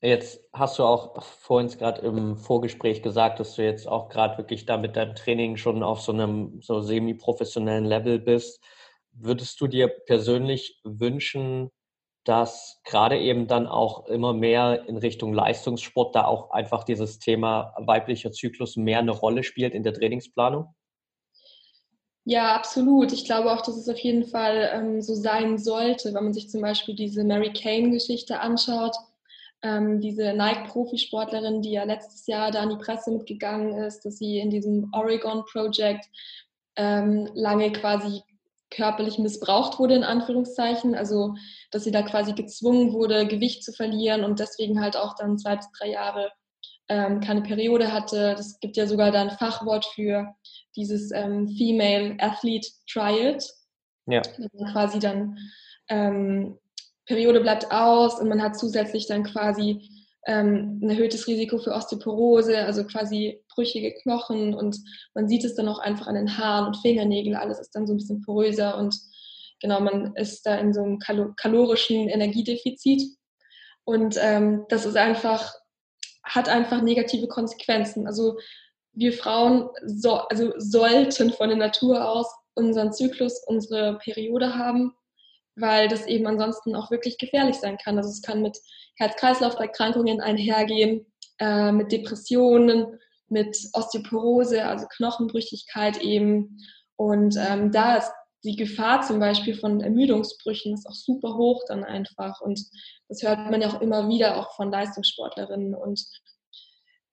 Jetzt 0.00 0.44
hast 0.52 0.78
du 0.78 0.84
auch 0.84 1.22
vorhin 1.22 1.70
gerade 1.78 2.02
im 2.02 2.36
Vorgespräch 2.36 3.00
gesagt, 3.00 3.40
dass 3.40 3.56
du 3.56 3.64
jetzt 3.64 3.88
auch 3.88 4.10
gerade 4.10 4.36
wirklich 4.36 4.66
da 4.66 4.76
mit 4.76 4.96
deinem 4.96 5.14
Training 5.14 5.56
schon 5.56 5.82
auf 5.82 6.02
so 6.02 6.12
einem 6.12 6.60
so 6.60 6.82
semi-professionellen 6.82 7.86
Level 7.86 8.18
bist. 8.18 8.62
Würdest 9.12 9.58
du 9.62 9.66
dir 9.66 9.88
persönlich 9.88 10.78
wünschen, 10.84 11.70
dass 12.24 12.80
gerade 12.84 13.18
eben 13.18 13.46
dann 13.46 13.66
auch 13.66 14.06
immer 14.06 14.32
mehr 14.32 14.88
in 14.88 14.96
Richtung 14.96 15.34
Leistungssport 15.34 16.14
da 16.14 16.24
auch 16.24 16.50
einfach 16.50 16.84
dieses 16.84 17.18
Thema 17.18 17.74
weiblicher 17.78 18.32
Zyklus 18.32 18.76
mehr 18.76 18.98
eine 18.98 19.12
Rolle 19.12 19.44
spielt 19.44 19.74
in 19.74 19.82
der 19.82 19.92
Trainingsplanung? 19.92 20.74
Ja, 22.26 22.56
absolut. 22.56 23.12
Ich 23.12 23.26
glaube 23.26 23.52
auch, 23.52 23.60
dass 23.60 23.76
es 23.76 23.88
auf 23.88 23.98
jeden 23.98 24.24
Fall 24.24 24.70
ähm, 24.72 25.02
so 25.02 25.14
sein 25.14 25.58
sollte, 25.58 26.14
wenn 26.14 26.24
man 26.24 26.32
sich 26.32 26.48
zum 26.48 26.62
Beispiel 26.62 26.94
diese 26.94 27.22
Mary 27.22 27.52
Kane-Geschichte 27.52 28.40
anschaut. 28.40 28.96
Ähm, 29.62 30.00
diese 30.00 30.32
Nike-Profisportlerin, 30.32 31.60
die 31.60 31.72
ja 31.72 31.84
letztes 31.84 32.26
Jahr 32.26 32.50
da 32.50 32.60
an 32.60 32.70
die 32.70 32.82
Presse 32.82 33.10
mitgegangen 33.10 33.74
ist, 33.74 34.06
dass 34.06 34.18
sie 34.18 34.38
in 34.38 34.48
diesem 34.48 34.90
Oregon 34.92 35.44
Project 35.44 36.06
ähm, 36.76 37.28
lange 37.34 37.72
quasi 37.72 38.22
körperlich 38.74 39.18
missbraucht 39.18 39.78
wurde, 39.78 39.94
in 39.94 40.04
Anführungszeichen. 40.04 40.94
Also, 40.94 41.34
dass 41.70 41.84
sie 41.84 41.90
da 41.90 42.02
quasi 42.02 42.32
gezwungen 42.32 42.92
wurde, 42.92 43.26
Gewicht 43.26 43.64
zu 43.64 43.72
verlieren 43.72 44.24
und 44.24 44.40
deswegen 44.40 44.80
halt 44.80 44.96
auch 44.96 45.14
dann 45.14 45.38
zwei 45.38 45.56
bis 45.56 45.66
drei 45.78 45.90
Jahre 45.90 46.32
ähm, 46.88 47.20
keine 47.20 47.42
Periode 47.42 47.92
hatte. 47.92 48.36
Es 48.38 48.58
gibt 48.60 48.76
ja 48.76 48.86
sogar 48.86 49.10
da 49.10 49.22
ein 49.22 49.30
Fachwort 49.30 49.86
für 49.86 50.34
dieses 50.76 51.10
ähm, 51.12 51.48
Female 51.48 52.16
Athlete 52.20 52.68
Triad. 52.90 53.44
Ja. 54.06 54.20
Quasi 54.72 54.98
dann 54.98 55.38
ähm, 55.88 56.58
Periode 57.06 57.40
bleibt 57.40 57.70
aus 57.70 58.20
und 58.20 58.28
man 58.28 58.42
hat 58.42 58.58
zusätzlich 58.58 59.06
dann 59.06 59.24
quasi 59.24 59.88
ähm, 60.26 60.80
ein 60.82 60.90
erhöhtes 60.90 61.26
Risiko 61.26 61.58
für 61.58 61.72
Osteoporose, 61.72 62.58
also 62.58 62.84
quasi 62.84 63.43
brüchige 63.54 63.92
Knochen 63.94 64.54
und 64.54 64.78
man 65.14 65.28
sieht 65.28 65.44
es 65.44 65.54
dann 65.54 65.68
auch 65.68 65.78
einfach 65.78 66.06
an 66.06 66.14
den 66.14 66.38
Haaren 66.38 66.66
und 66.66 66.76
Fingernägeln, 66.78 67.36
alles 67.36 67.58
ist 67.58 67.74
dann 67.74 67.86
so 67.86 67.94
ein 67.94 67.98
bisschen 67.98 68.22
poröser 68.22 68.76
und 68.78 68.96
genau, 69.60 69.80
man 69.80 70.14
ist 70.16 70.44
da 70.46 70.56
in 70.56 70.72
so 70.72 70.82
einem 70.82 70.98
kalorischen 70.98 72.08
Energiedefizit 72.08 73.02
und 73.84 74.16
ähm, 74.20 74.64
das 74.68 74.86
ist 74.86 74.96
einfach, 74.96 75.54
hat 76.22 76.48
einfach 76.48 76.82
negative 76.82 77.28
Konsequenzen. 77.28 78.06
Also 78.06 78.38
wir 78.92 79.12
Frauen 79.12 79.68
so, 79.84 80.14
also 80.14 80.52
sollten 80.56 81.32
von 81.32 81.48
der 81.48 81.58
Natur 81.58 82.08
aus 82.08 82.26
unseren 82.54 82.92
Zyklus, 82.92 83.42
unsere 83.46 83.98
Periode 83.98 84.54
haben, 84.54 84.94
weil 85.56 85.88
das 85.88 86.06
eben 86.06 86.26
ansonsten 86.26 86.74
auch 86.74 86.90
wirklich 86.90 87.18
gefährlich 87.18 87.56
sein 87.56 87.76
kann. 87.76 87.98
Also 87.98 88.10
es 88.10 88.22
kann 88.22 88.42
mit 88.42 88.58
Herz-Kreislauf-Erkrankungen 88.96 90.20
einhergehen, 90.20 91.06
äh, 91.38 91.72
mit 91.72 91.92
Depressionen, 91.92 92.98
mit 93.28 93.56
Osteoporose, 93.72 94.64
also 94.64 94.86
Knochenbrüchigkeit 94.96 96.00
eben. 96.02 96.58
Und 96.96 97.36
ähm, 97.38 97.72
da 97.72 97.96
ist 97.96 98.10
die 98.44 98.56
Gefahr 98.56 99.00
zum 99.00 99.18
Beispiel 99.18 99.54
von 99.54 99.80
Ermüdungsbrüchen 99.80 100.74
ist 100.74 100.86
auch 100.86 100.94
super 100.94 101.36
hoch 101.36 101.62
dann 101.66 101.82
einfach. 101.82 102.40
Und 102.42 102.60
das 103.08 103.22
hört 103.22 103.50
man 103.50 103.62
ja 103.62 103.68
auch 103.68 103.80
immer 103.80 104.08
wieder 104.08 104.36
auch 104.36 104.54
von 104.54 104.70
Leistungssportlerinnen. 104.70 105.74
Und 105.74 106.04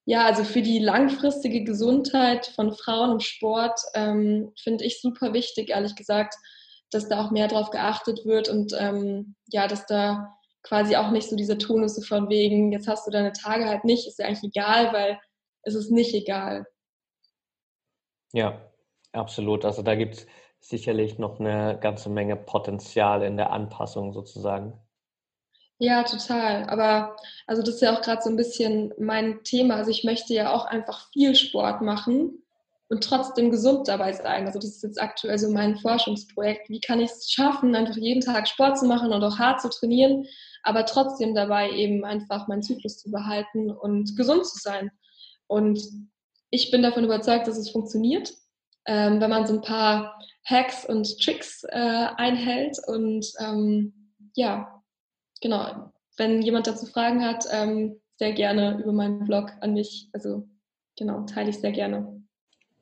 ja, 0.05 0.25
also 0.25 0.43
für 0.43 0.61
die 0.61 0.79
langfristige 0.79 1.63
Gesundheit 1.63 2.47
von 2.47 2.73
Frauen 2.73 3.13
im 3.13 3.19
Sport 3.21 3.79
ähm, 3.93 4.51
finde 4.61 4.83
ich 4.83 5.01
super 5.01 5.33
wichtig, 5.33 5.69
ehrlich 5.69 5.95
gesagt, 5.95 6.35
dass 6.91 7.07
da 7.07 7.23
auch 7.23 7.31
mehr 7.31 7.47
drauf 7.47 7.69
geachtet 7.69 8.25
wird 8.25 8.49
und 8.49 8.73
ähm, 8.77 9.35
ja, 9.47 9.67
dass 9.67 9.85
da 9.85 10.35
quasi 10.63 10.97
auch 10.97 11.11
nicht 11.11 11.29
so 11.29 11.35
dieser 11.37 11.57
Tonus 11.57 11.95
so 11.95 12.01
von 12.01 12.29
wegen, 12.29 12.71
jetzt 12.73 12.87
hast 12.87 13.07
du 13.07 13.11
deine 13.11 13.31
Tage 13.31 13.65
halt 13.65 13.85
nicht, 13.85 14.07
ist 14.07 14.19
ja 14.19 14.25
eigentlich 14.25 14.43
egal, 14.43 14.91
weil 14.91 15.19
es 15.63 15.75
ist 15.75 15.91
nicht 15.91 16.13
egal. 16.13 16.65
Ja, 18.33 18.61
absolut. 19.11 19.65
Also 19.65 19.81
da 19.81 19.95
gibt 19.95 20.15
es 20.15 20.27
sicherlich 20.59 21.17
noch 21.17 21.39
eine 21.39 21.77
ganze 21.79 22.09
Menge 22.09 22.35
Potenzial 22.35 23.23
in 23.23 23.35
der 23.35 23.51
Anpassung 23.51 24.13
sozusagen. 24.13 24.79
Ja, 25.79 26.03
total. 26.03 26.69
Aber 26.69 27.15
also 27.47 27.63
das 27.63 27.75
ist 27.75 27.81
ja 27.81 27.95
auch 27.95 28.01
gerade 28.01 28.21
so 28.21 28.29
ein 28.29 28.35
bisschen 28.35 28.93
mein 28.99 29.43
Thema. 29.43 29.77
Also 29.77 29.89
ich 29.89 30.03
möchte 30.03 30.33
ja 30.33 30.53
auch 30.53 30.65
einfach 30.65 31.09
viel 31.11 31.35
Sport 31.35 31.81
machen 31.81 32.43
und 32.89 33.03
trotzdem 33.03 33.49
gesund 33.49 33.87
dabei 33.87 34.13
sein. 34.13 34.45
Also 34.45 34.59
das 34.59 34.69
ist 34.69 34.83
jetzt 34.83 35.01
aktuell 35.01 35.39
so 35.39 35.49
mein 35.49 35.77
Forschungsprojekt. 35.77 36.69
Wie 36.69 36.81
kann 36.81 36.99
ich 36.99 37.09
es 37.09 37.31
schaffen, 37.31 37.73
einfach 37.73 37.95
jeden 37.95 38.21
Tag 38.21 38.47
Sport 38.47 38.77
zu 38.77 38.85
machen 38.85 39.11
und 39.11 39.23
auch 39.23 39.39
hart 39.39 39.59
zu 39.59 39.69
trainieren, 39.69 40.27
aber 40.61 40.85
trotzdem 40.85 41.33
dabei 41.33 41.71
eben 41.71 42.05
einfach 42.05 42.47
meinen 42.47 42.61
Zyklus 42.61 42.99
zu 42.99 43.09
behalten 43.09 43.71
und 43.71 44.15
gesund 44.15 44.45
zu 44.45 44.59
sein. 44.59 44.91
Und 45.51 45.81
ich 46.49 46.71
bin 46.71 46.81
davon 46.81 47.03
überzeugt, 47.03 47.45
dass 47.45 47.57
es 47.57 47.69
funktioniert, 47.69 48.33
ähm, 48.85 49.19
wenn 49.19 49.29
man 49.29 49.45
so 49.45 49.55
ein 49.55 49.61
paar 49.61 50.17
Hacks 50.45 50.85
und 50.85 51.19
Tricks 51.21 51.65
äh, 51.65 52.07
einhält 52.15 52.77
und 52.87 53.29
ähm, 53.37 54.13
ja, 54.33 54.81
genau, 55.41 55.91
wenn 56.15 56.41
jemand 56.41 56.67
dazu 56.67 56.85
Fragen 56.85 57.25
hat, 57.25 57.45
ähm, 57.51 57.99
sehr 58.15 58.31
gerne 58.31 58.79
über 58.81 58.93
meinen 58.93 59.25
Blog 59.25 59.51
an 59.59 59.73
mich. 59.73 60.09
Also 60.13 60.47
genau, 60.97 61.25
teile 61.25 61.49
ich 61.49 61.59
sehr 61.59 61.73
gerne. 61.73 62.23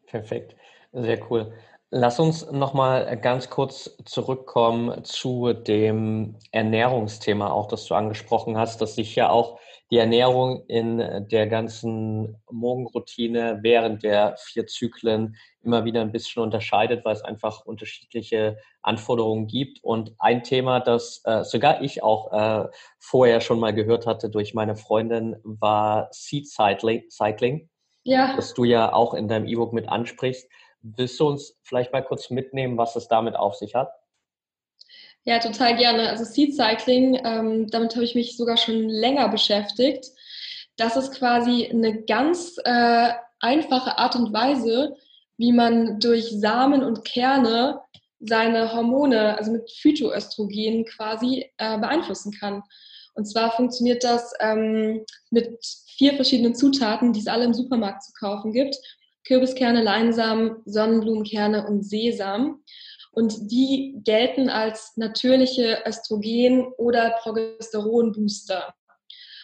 Perfekt, 0.06 0.56
sehr 0.92 1.20
cool. 1.32 1.52
Lass 1.90 2.20
uns 2.20 2.52
nochmal 2.52 3.18
ganz 3.18 3.50
kurz 3.50 3.98
zurückkommen 4.06 5.04
zu 5.04 5.54
dem 5.54 6.36
Ernährungsthema, 6.52 7.50
auch 7.50 7.68
das 7.68 7.86
du 7.86 7.96
angesprochen 7.96 8.60
hast, 8.60 8.80
dass 8.80 8.94
sich 8.94 9.16
ja 9.16 9.32
auch 9.32 9.60
die 9.92 9.98
Ernährung 9.98 10.66
in 10.68 11.28
der 11.30 11.48
ganzen 11.48 12.38
Morgenroutine 12.52 13.60
während 13.64 14.04
der 14.04 14.36
vier 14.38 14.68
Zyklen 14.68 15.36
immer 15.64 15.84
wieder 15.84 16.02
ein 16.02 16.12
bisschen 16.12 16.44
unterscheidet, 16.44 17.04
weil 17.06 17.16
es 17.16 17.24
einfach 17.24 17.66
unterschiedliche 17.66 18.58
Anforderungen 18.84 19.48
gibt. 19.48 19.84
Und 19.84 20.14
ein 20.20 20.44
Thema, 20.44 20.80
das 20.80 21.22
äh, 21.26 21.44
sogar 21.44 21.82
ich 21.82 22.04
auch 22.04 22.32
äh, 22.32 22.68
vorher 23.00 23.42
schon 23.42 23.60
mal 23.60 23.74
gehört 23.74 24.06
hatte 24.06 24.30
durch 24.30 24.54
meine 24.54 24.76
Freundin, 24.76 25.38
war 25.44 26.08
Seed 26.12 26.48
Cycling, 26.48 27.70
ja. 28.04 28.36
das 28.36 28.54
du 28.54 28.66
ja 28.66 28.94
auch 28.94 29.16
in 29.16 29.28
deinem 29.28 29.48
E-Book 29.48 29.74
mit 29.74 29.90
ansprichst. 29.90 30.48
Willst 30.82 31.20
du 31.20 31.28
uns 31.28 31.60
vielleicht 31.64 31.92
mal 31.92 32.04
kurz 32.04 32.30
mitnehmen, 32.30 32.78
was 32.78 32.96
es 32.96 33.08
damit 33.08 33.36
auf 33.36 33.56
sich 33.56 33.74
hat? 33.76 33.92
Ja, 35.30 35.38
total 35.38 35.76
gerne. 35.76 36.10
Also 36.10 36.24
Seed 36.24 36.56
Cycling, 36.56 37.22
ähm, 37.24 37.68
damit 37.68 37.94
habe 37.94 38.04
ich 38.04 38.16
mich 38.16 38.36
sogar 38.36 38.58
schon 38.58 38.90
länger 38.90 39.30
beschäftigt. 39.30 40.08
Das 40.76 40.98
ist 40.98 41.12
quasi 41.14 41.68
eine 41.68 42.02
ganz 42.02 42.56
äh, 42.64 43.12
einfache 43.40 44.00
Art 44.00 44.16
und 44.16 44.34
Weise, 44.34 44.96
wie 45.38 45.52
man 45.52 46.00
durch 46.00 46.32
Samen 46.32 46.84
und 46.84 47.06
Kerne 47.06 47.80
seine 48.20 48.74
Hormone, 48.74 49.38
also 49.38 49.52
mit 49.52 49.70
Phytoöstrogen 49.70 50.86
quasi, 50.86 51.46
äh, 51.58 51.78
beeinflussen 51.78 52.34
kann. 52.34 52.64
Und 53.14 53.26
zwar 53.26 53.52
funktioniert 53.52 54.04
das 54.04 54.34
ähm, 54.40 55.06
mit 55.30 55.64
vier 55.96 56.16
verschiedenen 56.16 56.56
Zutaten, 56.56 57.14
die 57.14 57.20
es 57.20 57.28
alle 57.28 57.46
im 57.46 57.54
Supermarkt 57.54 58.02
zu 58.02 58.14
kaufen 58.14 58.52
gibt. 58.52 58.78
Kürbiskerne, 59.28 59.84
Leinsamen, 59.84 60.56
Sonnenblumenkerne 60.66 61.68
und 61.68 61.84
Sesam. 61.84 62.64
Und 63.20 63.52
die 63.52 64.00
gelten 64.06 64.50
als 64.50 64.96
natürliche 64.96 65.84
Östrogen- 65.86 66.72
oder 66.78 67.18
Progesteron-Booster. 67.22 68.74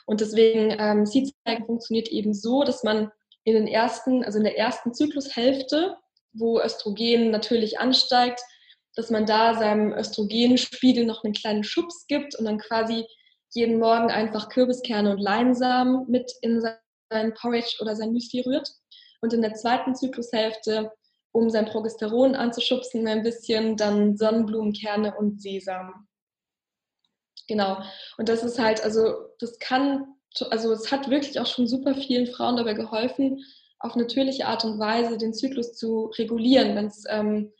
Und 0.05 0.21
deswegen 0.21 0.73
ähm, 0.79 1.05
Seed 1.05 1.33
Cycle 1.45 1.65
funktioniert 1.65 2.07
eben 2.07 2.33
so, 2.33 2.63
dass 2.63 2.83
man 2.83 3.11
in 3.43 3.53
den 3.53 3.67
ersten, 3.67 4.23
also 4.23 4.37
in 4.37 4.45
der 4.45 4.57
ersten 4.57 4.93
Zyklushälfte, 4.93 5.97
wo 6.31 6.61
Östrogen 6.61 7.31
natürlich 7.31 7.77
ansteigt, 7.77 8.39
dass 8.95 9.09
man 9.09 9.25
da 9.25 9.55
seinem 9.55 9.91
Östrogenspiegel 9.91 11.05
noch 11.05 11.25
einen 11.25 11.33
kleinen 11.33 11.65
Schubs 11.65 12.07
gibt 12.07 12.33
und 12.35 12.45
dann 12.45 12.59
quasi 12.59 13.05
jeden 13.49 13.77
Morgen 13.77 14.09
einfach 14.09 14.47
Kürbiskerne 14.47 15.11
und 15.11 15.19
Leinsamen 15.19 16.05
mit 16.07 16.31
in 16.41 16.61
sein 16.61 17.33
Porridge 17.33 17.75
oder 17.81 17.97
sein 17.97 18.13
Müsli 18.13 18.39
rührt. 18.39 18.71
Und 19.19 19.33
in 19.33 19.41
der 19.41 19.55
zweiten 19.55 19.95
Zyklushälfte, 19.95 20.93
um 21.35 21.49
sein 21.49 21.65
Progesteron 21.65 22.33
anzuschubsen 22.33 23.07
ein 23.07 23.21
bisschen, 23.21 23.75
dann 23.75 24.15
Sonnenblumenkerne 24.15 25.15
und 25.15 25.41
Sesam. 25.41 26.07
Genau. 27.47 27.77
Und 28.17 28.29
das 28.29 28.43
ist 28.43 28.57
halt, 28.57 28.83
also 28.83 29.13
das 29.39 29.59
kann, 29.59 30.05
also 30.49 30.71
es 30.71 30.91
hat 30.91 31.09
wirklich 31.09 31.39
auch 31.39 31.45
schon 31.45 31.67
super 31.67 31.93
vielen 31.93 32.27
Frauen 32.27 32.55
dabei 32.55 32.73
geholfen, 32.73 33.43
auf 33.79 33.95
natürliche 33.95 34.47
Art 34.47 34.63
und 34.63 34.79
Weise 34.79 35.17
den 35.17 35.33
Zyklus 35.33 35.73
zu 35.73 36.05
regulieren, 36.17 36.75
wenn 36.75 36.87
es 36.87 37.03
ähm, 37.09 37.51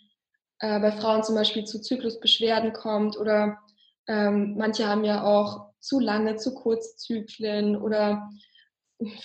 äh, 0.60 0.80
bei 0.80 0.94
Frauen 0.94 1.24
zum 1.24 1.36
Beispiel 1.36 1.66
zu 1.66 1.82
Zyklusbeschwerden 1.82 2.72
kommt 2.72 3.18
oder 3.18 3.58
ähm, 4.08 4.56
manche 4.58 4.88
haben 4.88 5.04
ja 5.04 5.24
auch 5.24 5.74
zu 5.80 6.00
lange, 6.00 6.38
zu 6.38 6.56
kurze 6.56 6.96
Zyklen 6.96 7.76
oder 7.76 8.30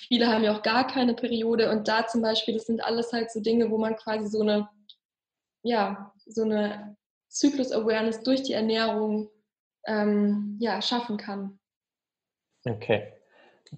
viele 0.09 0.27
haben 0.27 0.45
ja 0.45 0.57
auch 0.57 0.63
gar 0.63 0.87
keine 0.87 1.15
Periode 1.15 1.71
und 1.71 1.89
da 1.89 2.07
zum 2.07 2.23
Beispiel, 2.23 2.55
das 2.55 2.67
sind 2.67 2.83
alles 2.83 3.13
halt 3.13 3.31
so 3.31 3.41
Dinge, 3.41 3.71
wo 3.71 3.79
man 3.79 3.97
quasi 3.97 4.29
so 4.29 4.41
eine, 4.41 4.69
ja, 5.63 6.13
so 6.27 6.43
eine 6.43 6.97
Zyklus-Awareness 7.29 8.23
durch 8.23 8.43
die 8.43 8.55
Ernährung 8.55 9.31
ähm, 9.87 10.57
ja, 10.61 10.83
schaffen 10.83 11.17
kann. 11.17 11.59
Okay. 12.65 13.13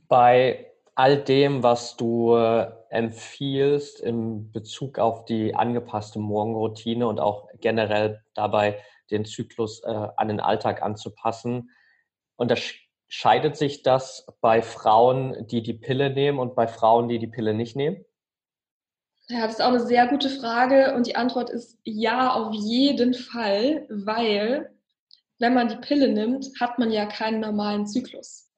Bei 0.08 0.72
all 0.94 1.22
dem, 1.22 1.62
was 1.62 1.96
du 1.96 2.34
äh, 2.34 2.70
empfiehlst 2.90 4.00
in 4.00 4.50
Bezug 4.52 4.98
auf 4.98 5.24
die 5.24 5.54
angepasste 5.54 6.18
Morgenroutine 6.18 7.06
und 7.06 7.20
auch 7.20 7.48
generell 7.60 8.22
dabei 8.34 8.82
den 9.10 9.24
Zyklus 9.24 9.82
äh, 9.84 10.08
an 10.16 10.28
den 10.28 10.40
Alltag 10.40 10.82
anzupassen, 10.82 11.70
unterscheidet 13.12 13.58
sich 13.58 13.82
das 13.82 14.26
bei 14.40 14.62
Frauen, 14.62 15.46
die 15.48 15.62
die 15.62 15.74
Pille 15.74 16.08
nehmen 16.08 16.38
und 16.38 16.54
bei 16.54 16.66
Frauen, 16.66 17.08
die 17.08 17.18
die 17.18 17.26
Pille 17.26 17.52
nicht 17.52 17.76
nehmen? 17.76 18.02
Ja, 19.28 19.42
das 19.42 19.56
ist 19.56 19.60
auch 19.60 19.68
eine 19.68 19.80
sehr 19.80 20.06
gute 20.06 20.30
Frage 20.30 20.94
und 20.94 21.06
die 21.06 21.14
Antwort 21.14 21.50
ist 21.50 21.78
ja, 21.84 22.32
auf 22.32 22.54
jeden 22.54 23.12
Fall, 23.12 23.86
weil 23.90 24.74
wenn 25.38 25.52
man 25.52 25.68
die 25.68 25.76
Pille 25.76 26.08
nimmt, 26.08 26.48
hat 26.58 26.78
man 26.78 26.90
ja 26.90 27.04
keinen 27.04 27.40
normalen 27.40 27.86
Zyklus. 27.86 28.50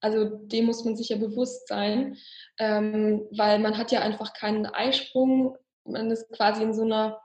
Also 0.00 0.24
dem 0.24 0.66
muss 0.66 0.84
man 0.84 0.96
sich 0.96 1.10
ja 1.10 1.16
bewusst 1.16 1.68
sein, 1.68 2.16
ähm, 2.58 3.24
weil 3.30 3.60
man 3.60 3.78
hat 3.78 3.92
ja 3.92 4.00
einfach 4.00 4.32
keinen 4.32 4.66
Eisprung. 4.66 5.56
Man 5.84 6.10
ist 6.10 6.28
quasi 6.32 6.64
in 6.64 6.74
so 6.74 6.82
einer 6.82 7.20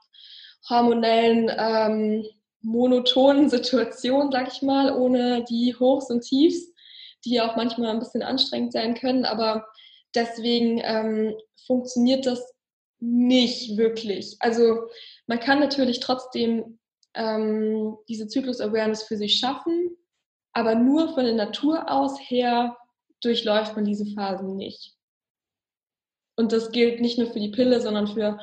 hormonellen, 0.70 1.52
ähm, 1.58 2.24
monotonen 2.62 3.50
Situation, 3.50 4.32
sag 4.32 4.52
ich 4.52 4.62
mal, 4.62 4.96
ohne 4.96 5.44
die 5.46 5.76
Hochs 5.80 6.10
und 6.10 6.22
Tiefs, 6.22 6.74
die 7.26 7.36
ja 7.36 7.50
auch 7.50 7.56
manchmal 7.56 7.92
ein 7.92 8.00
bisschen 8.00 8.24
anstrengend 8.24 8.74
sein 8.74 8.96
können. 8.96 9.26
Aber 9.26 9.66
deswegen 10.16 10.82
ähm, 10.84 11.36
funktioniert 11.66 12.26
das 12.26 12.54
nicht 13.00 13.78
wirklich. 13.78 14.38
Also 14.40 14.88
man 15.28 15.40
kann 15.40 15.60
natürlich 15.60 16.00
trotzdem 16.00 16.80
ähm, 17.14 17.98
diese 18.08 18.28
Zyklus-Awareness 18.28 19.04
für 19.04 19.18
sich 19.18 19.38
schaffen, 19.38 19.96
aber 20.54 20.76
nur 20.76 21.14
von 21.14 21.26
der 21.26 21.36
Natur 21.36 21.92
aus 21.92 22.18
her 22.20 22.76
durchläuft 23.22 23.76
man 23.76 23.86
diese 23.86 24.06
Phasen 24.14 24.56
nicht. 24.56 24.96
Und 26.36 26.52
das 26.52 26.72
gilt 26.72 27.02
nicht 27.02 27.18
nur 27.18 27.32
für 27.32 27.40
die 27.40 27.50
Pille, 27.50 27.82
sondern 27.82 28.08
für 28.08 28.40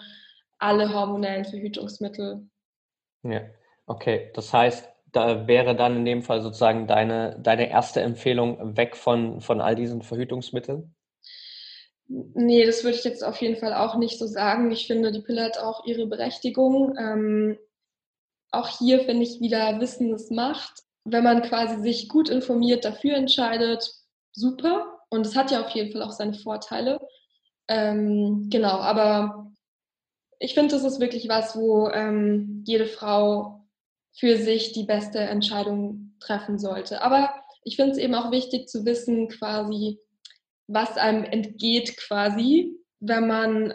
alle 0.58 0.92
hormonellen 0.92 1.44
Verhütungsmittel. 1.44 2.48
Ja, 3.22 3.42
okay. 3.86 4.30
Das 4.34 4.52
heißt, 4.52 4.88
da 5.14 5.46
wäre 5.46 5.76
dann 5.76 5.96
in 5.96 6.04
dem 6.04 6.22
Fall 6.22 6.42
sozusagen 6.42 6.86
deine, 6.86 7.38
deine 7.40 7.70
erste 7.70 8.00
Empfehlung 8.00 8.76
weg 8.76 8.96
von, 8.96 9.40
von 9.40 9.60
all 9.60 9.76
diesen 9.76 10.02
Verhütungsmitteln? 10.02 10.94
Nee, 12.08 12.66
das 12.66 12.84
würde 12.84 12.98
ich 12.98 13.04
jetzt 13.04 13.24
auf 13.24 13.40
jeden 13.40 13.56
Fall 13.56 13.72
auch 13.72 13.96
nicht 13.96 14.18
so 14.18 14.26
sagen. 14.26 14.70
Ich 14.70 14.86
finde, 14.86 15.12
die 15.12 15.22
Pille 15.22 15.42
hat 15.42 15.58
auch 15.58 15.86
ihre 15.86 16.06
Berechtigung. 16.06 16.94
Ähm, 16.98 17.58
auch 18.50 18.68
hier 18.68 19.00
finde 19.00 19.22
ich 19.22 19.40
wieder 19.40 19.80
Wissen 19.80 20.12
es 20.12 20.30
macht. 20.30 20.82
Wenn 21.04 21.24
man 21.24 21.42
quasi 21.42 21.80
sich 21.80 22.08
gut 22.08 22.28
informiert 22.28 22.84
dafür 22.84 23.14
entscheidet, 23.14 23.90
super. 24.32 24.98
Und 25.08 25.26
es 25.26 25.36
hat 25.36 25.50
ja 25.50 25.64
auf 25.64 25.70
jeden 25.70 25.92
Fall 25.92 26.02
auch 26.02 26.12
seine 26.12 26.34
Vorteile. 26.34 26.98
Ähm, 27.68 28.48
genau, 28.50 28.78
aber 28.78 29.52
ich 30.38 30.54
finde, 30.54 30.74
das 30.74 30.84
ist 30.84 31.00
wirklich 31.00 31.28
was, 31.28 31.56
wo 31.56 31.88
ähm, 31.88 32.64
jede 32.66 32.86
Frau 32.86 33.63
für 34.16 34.36
sich 34.38 34.72
die 34.72 34.84
beste 34.84 35.18
Entscheidung 35.18 36.14
treffen 36.20 36.58
sollte. 36.58 37.02
Aber 37.02 37.34
ich 37.64 37.76
finde 37.76 37.92
es 37.92 37.98
eben 37.98 38.14
auch 38.14 38.30
wichtig 38.30 38.68
zu 38.68 38.84
wissen, 38.84 39.28
quasi, 39.28 39.98
was 40.66 40.96
einem 40.96 41.24
entgeht, 41.24 41.96
quasi, 41.96 42.76
wenn 43.00 43.26
man 43.26 43.74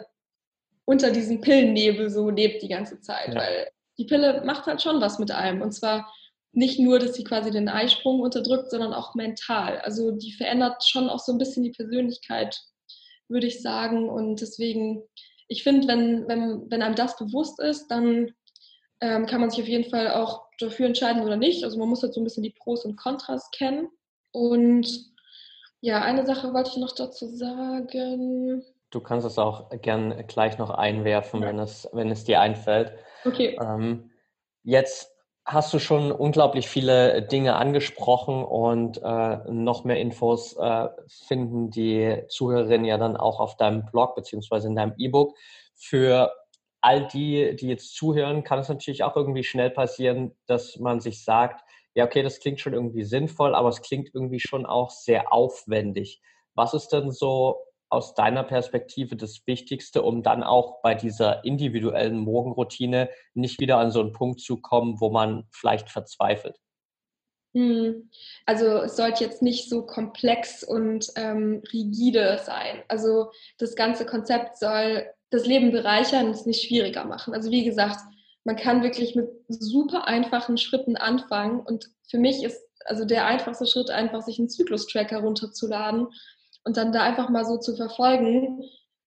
unter 0.84 1.10
diesem 1.10 1.40
Pillennebel 1.40 2.10
so 2.10 2.30
lebt 2.30 2.62
die 2.62 2.68
ganze 2.68 3.00
Zeit. 3.00 3.28
Ja. 3.28 3.40
Weil 3.40 3.70
die 3.98 4.06
Pille 4.06 4.42
macht 4.44 4.66
halt 4.66 4.82
schon 4.82 5.00
was 5.00 5.18
mit 5.18 5.30
einem. 5.30 5.62
Und 5.62 5.72
zwar 5.72 6.12
nicht 6.52 6.80
nur, 6.80 6.98
dass 6.98 7.14
sie 7.14 7.24
quasi 7.24 7.50
den 7.50 7.68
Eisprung 7.68 8.20
unterdrückt, 8.20 8.70
sondern 8.70 8.92
auch 8.92 9.14
mental. 9.14 9.78
Also 9.80 10.10
die 10.10 10.32
verändert 10.32 10.84
schon 10.84 11.08
auch 11.08 11.20
so 11.20 11.32
ein 11.32 11.38
bisschen 11.38 11.62
die 11.62 11.70
Persönlichkeit, 11.70 12.60
würde 13.28 13.46
ich 13.46 13.62
sagen. 13.62 14.08
Und 14.08 14.40
deswegen, 14.40 15.02
ich 15.48 15.62
finde, 15.62 15.86
wenn, 15.86 16.26
wenn, 16.26 16.70
wenn 16.70 16.82
einem 16.82 16.96
das 16.96 17.16
bewusst 17.16 17.60
ist, 17.60 17.88
dann 17.88 18.32
ähm, 19.00 19.26
kann 19.26 19.40
man 19.40 19.50
sich 19.50 19.60
auf 19.60 19.68
jeden 19.68 19.88
Fall 19.88 20.12
auch 20.12 20.46
dafür 20.58 20.86
entscheiden 20.86 21.22
oder 21.22 21.36
nicht. 21.36 21.64
Also 21.64 21.78
man 21.78 21.88
muss 21.88 22.02
halt 22.02 22.14
so 22.14 22.20
ein 22.20 22.24
bisschen 22.24 22.42
die 22.42 22.54
Pros 22.58 22.84
und 22.84 22.96
Kontras 22.96 23.50
kennen. 23.50 23.88
Und 24.32 24.88
ja, 25.80 26.02
eine 26.02 26.26
Sache 26.26 26.52
wollte 26.52 26.70
ich 26.70 26.76
noch 26.76 26.94
dazu 26.94 27.26
sagen. 27.26 28.62
Du 28.90 29.00
kannst 29.00 29.26
es 29.26 29.38
auch 29.38 29.70
gern 29.80 30.26
gleich 30.26 30.58
noch 30.58 30.70
einwerfen, 30.70 31.42
ja. 31.42 31.48
wenn, 31.48 31.58
es, 31.58 31.88
wenn 31.92 32.10
es 32.10 32.24
dir 32.24 32.40
einfällt. 32.40 32.92
Okay. 33.24 33.58
Ähm, 33.60 34.10
jetzt 34.62 35.10
hast 35.44 35.72
du 35.72 35.78
schon 35.78 36.12
unglaublich 36.12 36.68
viele 36.68 37.22
Dinge 37.22 37.56
angesprochen 37.56 38.44
und 38.44 39.00
äh, 39.02 39.38
noch 39.50 39.84
mehr 39.84 39.98
Infos 39.98 40.56
äh, 40.56 40.88
finden 41.26 41.70
die 41.70 42.24
Zuhörerinnen 42.28 42.84
ja 42.84 42.98
dann 42.98 43.16
auch 43.16 43.40
auf 43.40 43.56
deinem 43.56 43.86
Blog 43.86 44.14
beziehungsweise 44.14 44.68
in 44.68 44.76
deinem 44.76 44.94
E-Book. 44.98 45.36
Für 45.74 46.30
all 46.80 47.06
die, 47.08 47.56
die 47.56 47.68
jetzt 47.68 47.94
zuhören, 47.94 48.44
kann 48.44 48.58
es 48.58 48.68
natürlich 48.68 49.02
auch 49.02 49.16
irgendwie 49.16 49.44
schnell 49.44 49.70
passieren, 49.70 50.36
dass 50.46 50.78
man 50.78 51.00
sich 51.00 51.24
sagt, 51.24 51.62
ja, 51.94 52.04
okay, 52.04 52.22
das 52.22 52.40
klingt 52.40 52.60
schon 52.60 52.72
irgendwie 52.72 53.04
sinnvoll, 53.04 53.54
aber 53.54 53.68
es 53.68 53.82
klingt 53.82 54.10
irgendwie 54.14 54.40
schon 54.40 54.64
auch 54.64 54.90
sehr 54.90 55.32
aufwendig. 55.32 56.22
Was 56.54 56.74
ist 56.74 56.88
denn 56.88 57.10
so 57.10 57.58
aus 57.88 58.14
deiner 58.14 58.44
Perspektive 58.44 59.16
das 59.16 59.46
Wichtigste, 59.46 60.02
um 60.02 60.22
dann 60.22 60.44
auch 60.44 60.80
bei 60.82 60.94
dieser 60.94 61.44
individuellen 61.44 62.18
Morgenroutine 62.18 63.10
nicht 63.34 63.60
wieder 63.60 63.78
an 63.78 63.90
so 63.90 64.00
einen 64.00 64.12
Punkt 64.12 64.40
zu 64.40 64.60
kommen, 64.60 65.00
wo 65.00 65.10
man 65.10 65.48
vielleicht 65.50 65.90
verzweifelt? 65.90 66.56
Hm. 67.52 68.08
Also 68.46 68.66
es 68.82 68.96
sollte 68.96 69.24
jetzt 69.24 69.42
nicht 69.42 69.68
so 69.68 69.84
komplex 69.84 70.62
und 70.62 71.08
ähm, 71.16 71.62
rigide 71.72 72.38
sein. 72.44 72.84
Also 72.86 73.32
das 73.58 73.74
ganze 73.74 74.06
Konzept 74.06 74.56
soll 74.56 75.10
das 75.30 75.46
Leben 75.46 75.70
bereichern 75.72 76.26
und 76.26 76.32
es 76.32 76.46
nicht 76.46 76.66
schwieriger 76.66 77.04
machen. 77.04 77.34
Also 77.34 77.50
wie 77.50 77.64
gesagt, 77.64 78.00
man 78.44 78.56
kann 78.56 78.82
wirklich 78.82 79.14
mit 79.14 79.28
super 79.48 80.06
einfachen 80.06 80.58
Schritten 80.58 80.96
anfangen. 80.96 81.60
Und 81.60 81.90
für 82.08 82.18
mich 82.18 82.42
ist 82.42 82.60
also 82.84 83.04
der 83.04 83.26
einfachste 83.26 83.66
Schritt 83.66 83.90
einfach, 83.90 84.22
sich 84.22 84.38
einen 84.38 84.48
Zyklus-Tracker 84.48 85.18
runterzuladen 85.18 86.08
und 86.64 86.76
dann 86.76 86.92
da 86.92 87.02
einfach 87.02 87.28
mal 87.28 87.44
so 87.44 87.58
zu 87.58 87.76
verfolgen, 87.76 88.62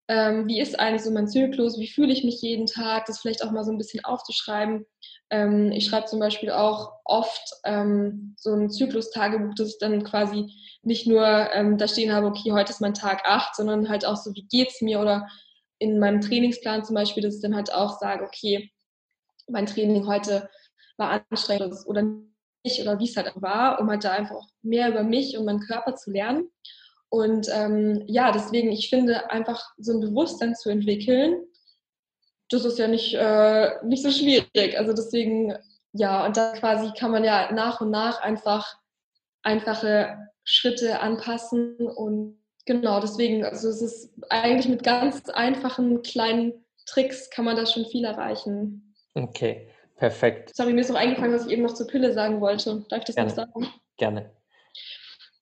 ähm, 0.09 0.47
wie 0.47 0.59
ist 0.59 0.79
eigentlich 0.79 1.03
so 1.03 1.11
mein 1.11 1.29
Zyklus, 1.29 1.79
wie 1.79 1.87
fühle 1.87 2.11
ich 2.11 2.23
mich 2.23 2.41
jeden 2.41 2.65
Tag, 2.65 3.05
das 3.05 3.19
vielleicht 3.19 3.43
auch 3.43 3.51
mal 3.51 3.63
so 3.63 3.71
ein 3.71 3.77
bisschen 3.77 4.03
aufzuschreiben. 4.03 4.85
Ähm, 5.29 5.71
ich 5.71 5.85
schreibe 5.85 6.07
zum 6.07 6.19
Beispiel 6.19 6.51
auch 6.51 6.91
oft 7.05 7.41
ähm, 7.63 8.35
so 8.37 8.53
ein 8.53 8.69
Zyklus-Tagebuch, 8.69 9.55
das 9.55 9.69
ich 9.69 9.77
dann 9.79 10.03
quasi 10.03 10.53
nicht 10.81 11.07
nur 11.07 11.25
ähm, 11.25 11.77
da 11.77 11.87
stehen 11.87 12.11
habe, 12.11 12.27
okay, 12.27 12.51
heute 12.51 12.71
ist 12.71 12.81
mein 12.81 12.93
Tag 12.93 13.23
8, 13.25 13.55
sondern 13.55 13.87
halt 13.87 14.05
auch 14.05 14.17
so, 14.17 14.33
wie 14.35 14.45
geht 14.45 14.69
es 14.69 14.81
mir 14.81 14.99
oder 14.99 15.29
in 15.83 15.99
meinem 15.99 16.21
Trainingsplan 16.21 16.85
zum 16.85 16.95
Beispiel, 16.95 17.21
dass 17.21 17.35
ich 17.35 17.41
dann 17.41 17.55
halt 17.55 17.73
auch 17.73 17.99
sage, 17.99 18.23
okay, 18.23 18.71
mein 19.47 19.65
Training 19.65 20.07
heute 20.07 20.49
war 20.97 21.23
anstrengend 21.29 21.75
oder 21.85 22.03
oder 22.81 22.97
wie 22.97 23.09
es 23.09 23.17
halt 23.17 23.29
war, 23.35 23.81
um 23.81 23.89
halt 23.89 24.05
da 24.05 24.11
einfach 24.11 24.41
mehr 24.61 24.89
über 24.89 25.03
mich 25.03 25.37
und 25.37 25.43
meinen 25.43 25.59
Körper 25.59 25.95
zu 25.95 26.11
lernen. 26.11 26.49
Und 27.09 27.49
ähm, 27.51 28.03
ja, 28.07 28.31
deswegen, 28.31 28.71
ich 28.71 28.89
finde, 28.89 29.29
einfach 29.29 29.73
so 29.77 29.91
ein 29.91 29.99
Bewusstsein 29.99 30.55
zu 30.55 30.69
entwickeln, 30.69 31.43
das 32.49 32.63
ist 32.63 32.79
ja 32.79 32.87
nicht, 32.87 33.13
äh, 33.15 33.83
nicht 33.83 34.01
so 34.01 34.11
schwierig. 34.11 34.77
Also 34.77 34.93
deswegen, 34.93 35.53
ja, 35.91 36.25
und 36.25 36.37
da 36.37 36.53
quasi 36.53 36.91
kann 36.97 37.11
man 37.11 37.23
ja 37.23 37.51
nach 37.51 37.81
und 37.81 37.91
nach 37.91 38.21
einfach 38.21 38.77
einfache 39.41 40.17
Schritte 40.45 41.01
anpassen 41.01 41.75
und 41.75 42.42
genau, 42.65 42.99
deswegen, 42.99 43.45
also 43.45 43.69
es 43.69 43.81
ist 43.81 44.13
eigentlich 44.29 44.67
mit 44.67 44.83
ganz 44.83 45.29
einfachen 45.29 46.01
kleinen 46.01 46.53
Tricks 46.85 47.29
kann 47.29 47.45
man 47.45 47.55
da 47.55 47.65
schon 47.65 47.85
viel 47.85 48.03
erreichen. 48.03 48.93
Okay, 49.13 49.69
perfekt. 49.95 50.55
Sorry, 50.55 50.73
mir 50.73 50.81
ist 50.81 50.89
noch 50.89 50.97
eingefallen, 50.97 51.33
was 51.33 51.45
ich 51.45 51.51
eben 51.51 51.63
noch 51.63 51.73
zur 51.73 51.87
Pille 51.87 52.13
sagen 52.13 52.41
wollte. 52.41 52.85
Darf 52.89 52.99
ich 52.99 53.05
das 53.05 53.15
Gerne. 53.15 53.29
noch 53.29 53.35
sagen? 53.35 53.67
Gerne. 53.97 54.31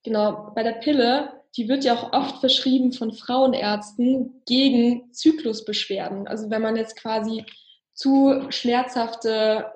Genau, 0.04 0.52
bei 0.56 0.64
der 0.64 0.74
Pille, 0.74 1.42
die 1.56 1.68
wird 1.68 1.84
ja 1.84 1.94
auch 1.94 2.14
oft 2.14 2.40
verschrieben 2.40 2.92
von 2.92 3.14
Frauenärzten 3.14 4.42
gegen 4.46 5.14
Zyklusbeschwerden. 5.14 6.28
Also 6.28 6.50
wenn 6.50 6.62
man 6.62 6.76
jetzt 6.76 6.96
quasi 6.98 7.46
zu 7.94 8.48
schmerzhafte, 8.50 9.72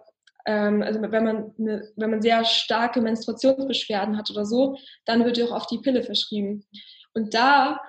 ähm, 0.45 0.81
also 0.81 1.01
wenn 1.01 1.23
man, 1.23 1.53
eine, 1.59 1.91
wenn 1.95 2.09
man 2.09 2.21
sehr 2.21 2.43
starke 2.45 3.01
Menstruationsbeschwerden 3.01 4.17
hat 4.17 4.31
oder 4.31 4.45
so, 4.45 4.77
dann 5.05 5.25
wird 5.25 5.37
ja 5.37 5.45
auch 5.45 5.51
oft 5.51 5.71
die 5.71 5.79
Pille 5.79 6.03
verschrieben. 6.03 6.65
Und 7.15 7.33
da 7.33 7.79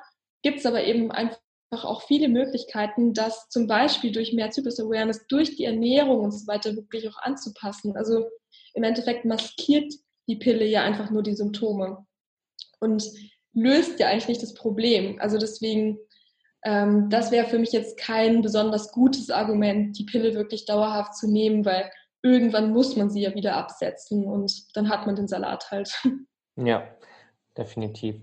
gibt 0.42 0.60
es 0.60 0.66
aber 0.66 0.84
eben 0.84 1.10
einfach 1.10 1.38
auch 1.70 2.02
viele 2.02 2.28
Möglichkeiten, 2.28 3.12
das 3.12 3.48
zum 3.48 3.66
Beispiel 3.66 4.12
durch 4.12 4.32
mehr 4.32 4.50
Zyklus-Awareness, 4.50 5.26
durch 5.26 5.56
die 5.56 5.64
Ernährung 5.64 6.20
und 6.20 6.30
so 6.30 6.46
weiter 6.46 6.74
wirklich 6.74 7.08
auch 7.08 7.18
anzupassen. 7.18 7.96
Also 7.96 8.26
im 8.74 8.84
Endeffekt 8.84 9.24
maskiert 9.24 9.92
die 10.28 10.36
Pille 10.36 10.64
ja 10.64 10.82
einfach 10.82 11.10
nur 11.10 11.22
die 11.22 11.34
Symptome 11.34 12.06
und 12.80 13.04
löst 13.52 13.98
ja 13.98 14.08
eigentlich 14.08 14.28
nicht 14.28 14.42
das 14.42 14.54
Problem. 14.54 15.20
Also 15.20 15.38
deswegen, 15.38 15.98
ähm, 16.64 17.10
das 17.10 17.30
wäre 17.30 17.48
für 17.48 17.58
mich 17.58 17.72
jetzt 17.72 17.98
kein 17.98 18.42
besonders 18.42 18.92
gutes 18.92 19.30
Argument, 19.30 19.98
die 19.98 20.04
Pille 20.04 20.34
wirklich 20.34 20.66
dauerhaft 20.66 21.16
zu 21.16 21.30
nehmen, 21.30 21.64
weil 21.64 21.90
irgendwann 22.22 22.72
muss 22.72 22.96
man 22.96 23.10
sie 23.10 23.22
ja 23.22 23.34
wieder 23.34 23.56
absetzen 23.56 24.24
und 24.24 24.76
dann 24.76 24.88
hat 24.88 25.06
man 25.06 25.16
den 25.16 25.28
Salat 25.28 25.70
halt. 25.70 25.90
Ja, 26.58 26.88
definitiv. 27.54 28.16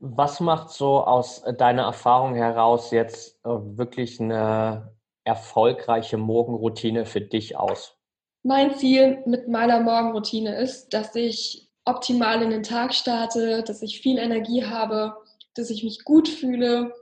Was 0.00 0.40
macht 0.40 0.70
so 0.70 1.04
aus 1.04 1.42
deiner 1.58 1.82
Erfahrung 1.82 2.34
heraus 2.34 2.90
jetzt 2.92 3.38
äh, 3.44 3.48
wirklich 3.48 4.20
eine 4.20 4.92
erfolgreiche 5.24 6.16
Morgenroutine 6.16 7.04
für 7.04 7.20
dich 7.20 7.56
aus? 7.56 7.96
Mein 8.42 8.76
Ziel 8.76 9.22
mit 9.26 9.48
meiner 9.48 9.80
Morgenroutine 9.80 10.56
ist, 10.56 10.94
dass 10.94 11.14
ich 11.16 11.68
optimal 11.84 12.42
in 12.42 12.50
den 12.50 12.62
Tag 12.62 12.94
starte, 12.94 13.62
dass 13.62 13.82
ich 13.82 14.00
viel 14.00 14.18
Energie 14.18 14.64
habe, 14.64 15.16
dass 15.54 15.70
ich 15.70 15.82
mich 15.82 16.04
gut 16.04 16.28
fühle 16.28 16.92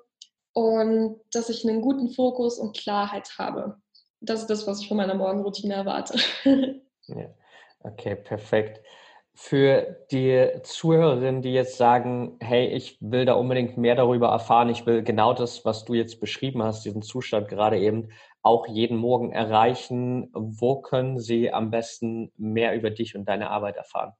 und 0.55 1.21
dass 1.33 1.51
ich 1.51 1.69
einen 1.69 1.83
guten 1.83 2.09
Fokus 2.09 2.59
und 2.59 2.77
Klarheit 2.77 3.39
habe. 3.39 3.77
Das 4.21 4.41
ist 4.41 4.51
das, 4.51 4.67
was 4.67 4.81
ich 4.81 4.89
von 4.89 4.97
meiner 4.97 5.15
Morgenroutine 5.15 5.75
erwarte. 5.75 6.19
ja. 7.07 7.29
Okay, 7.81 8.17
perfekt 8.17 8.81
für 9.39 9.99
die 10.11 10.49
Zuhörerinnen, 10.63 11.43
die 11.43 11.53
jetzt 11.53 11.77
sagen, 11.77 12.39
hey, 12.41 12.69
ich 12.69 12.97
will 13.01 13.27
da 13.27 13.35
unbedingt 13.35 13.77
mehr 13.77 13.95
darüber 13.95 14.29
erfahren, 14.29 14.71
ich 14.71 14.87
will 14.87 15.03
genau 15.03 15.35
das, 15.35 15.63
was 15.67 15.85
du 15.85 15.93
jetzt 15.93 16.21
beschrieben 16.21 16.63
hast, 16.63 16.87
diesen 16.87 17.03
Zustand 17.03 17.49
gerade 17.49 17.79
eben, 17.79 18.09
auch 18.41 18.67
jeden 18.67 18.97
Morgen 18.97 19.33
erreichen. 19.33 20.31
Wo 20.33 20.81
können 20.81 21.21
sie 21.21 21.53
am 21.53 21.71
besten 21.71 22.33
mehr 22.39 22.75
über 22.75 22.89
dich 22.89 23.15
und 23.15 23.27
deine 23.27 23.51
Arbeit 23.51 23.77
erfahren? 23.77 24.13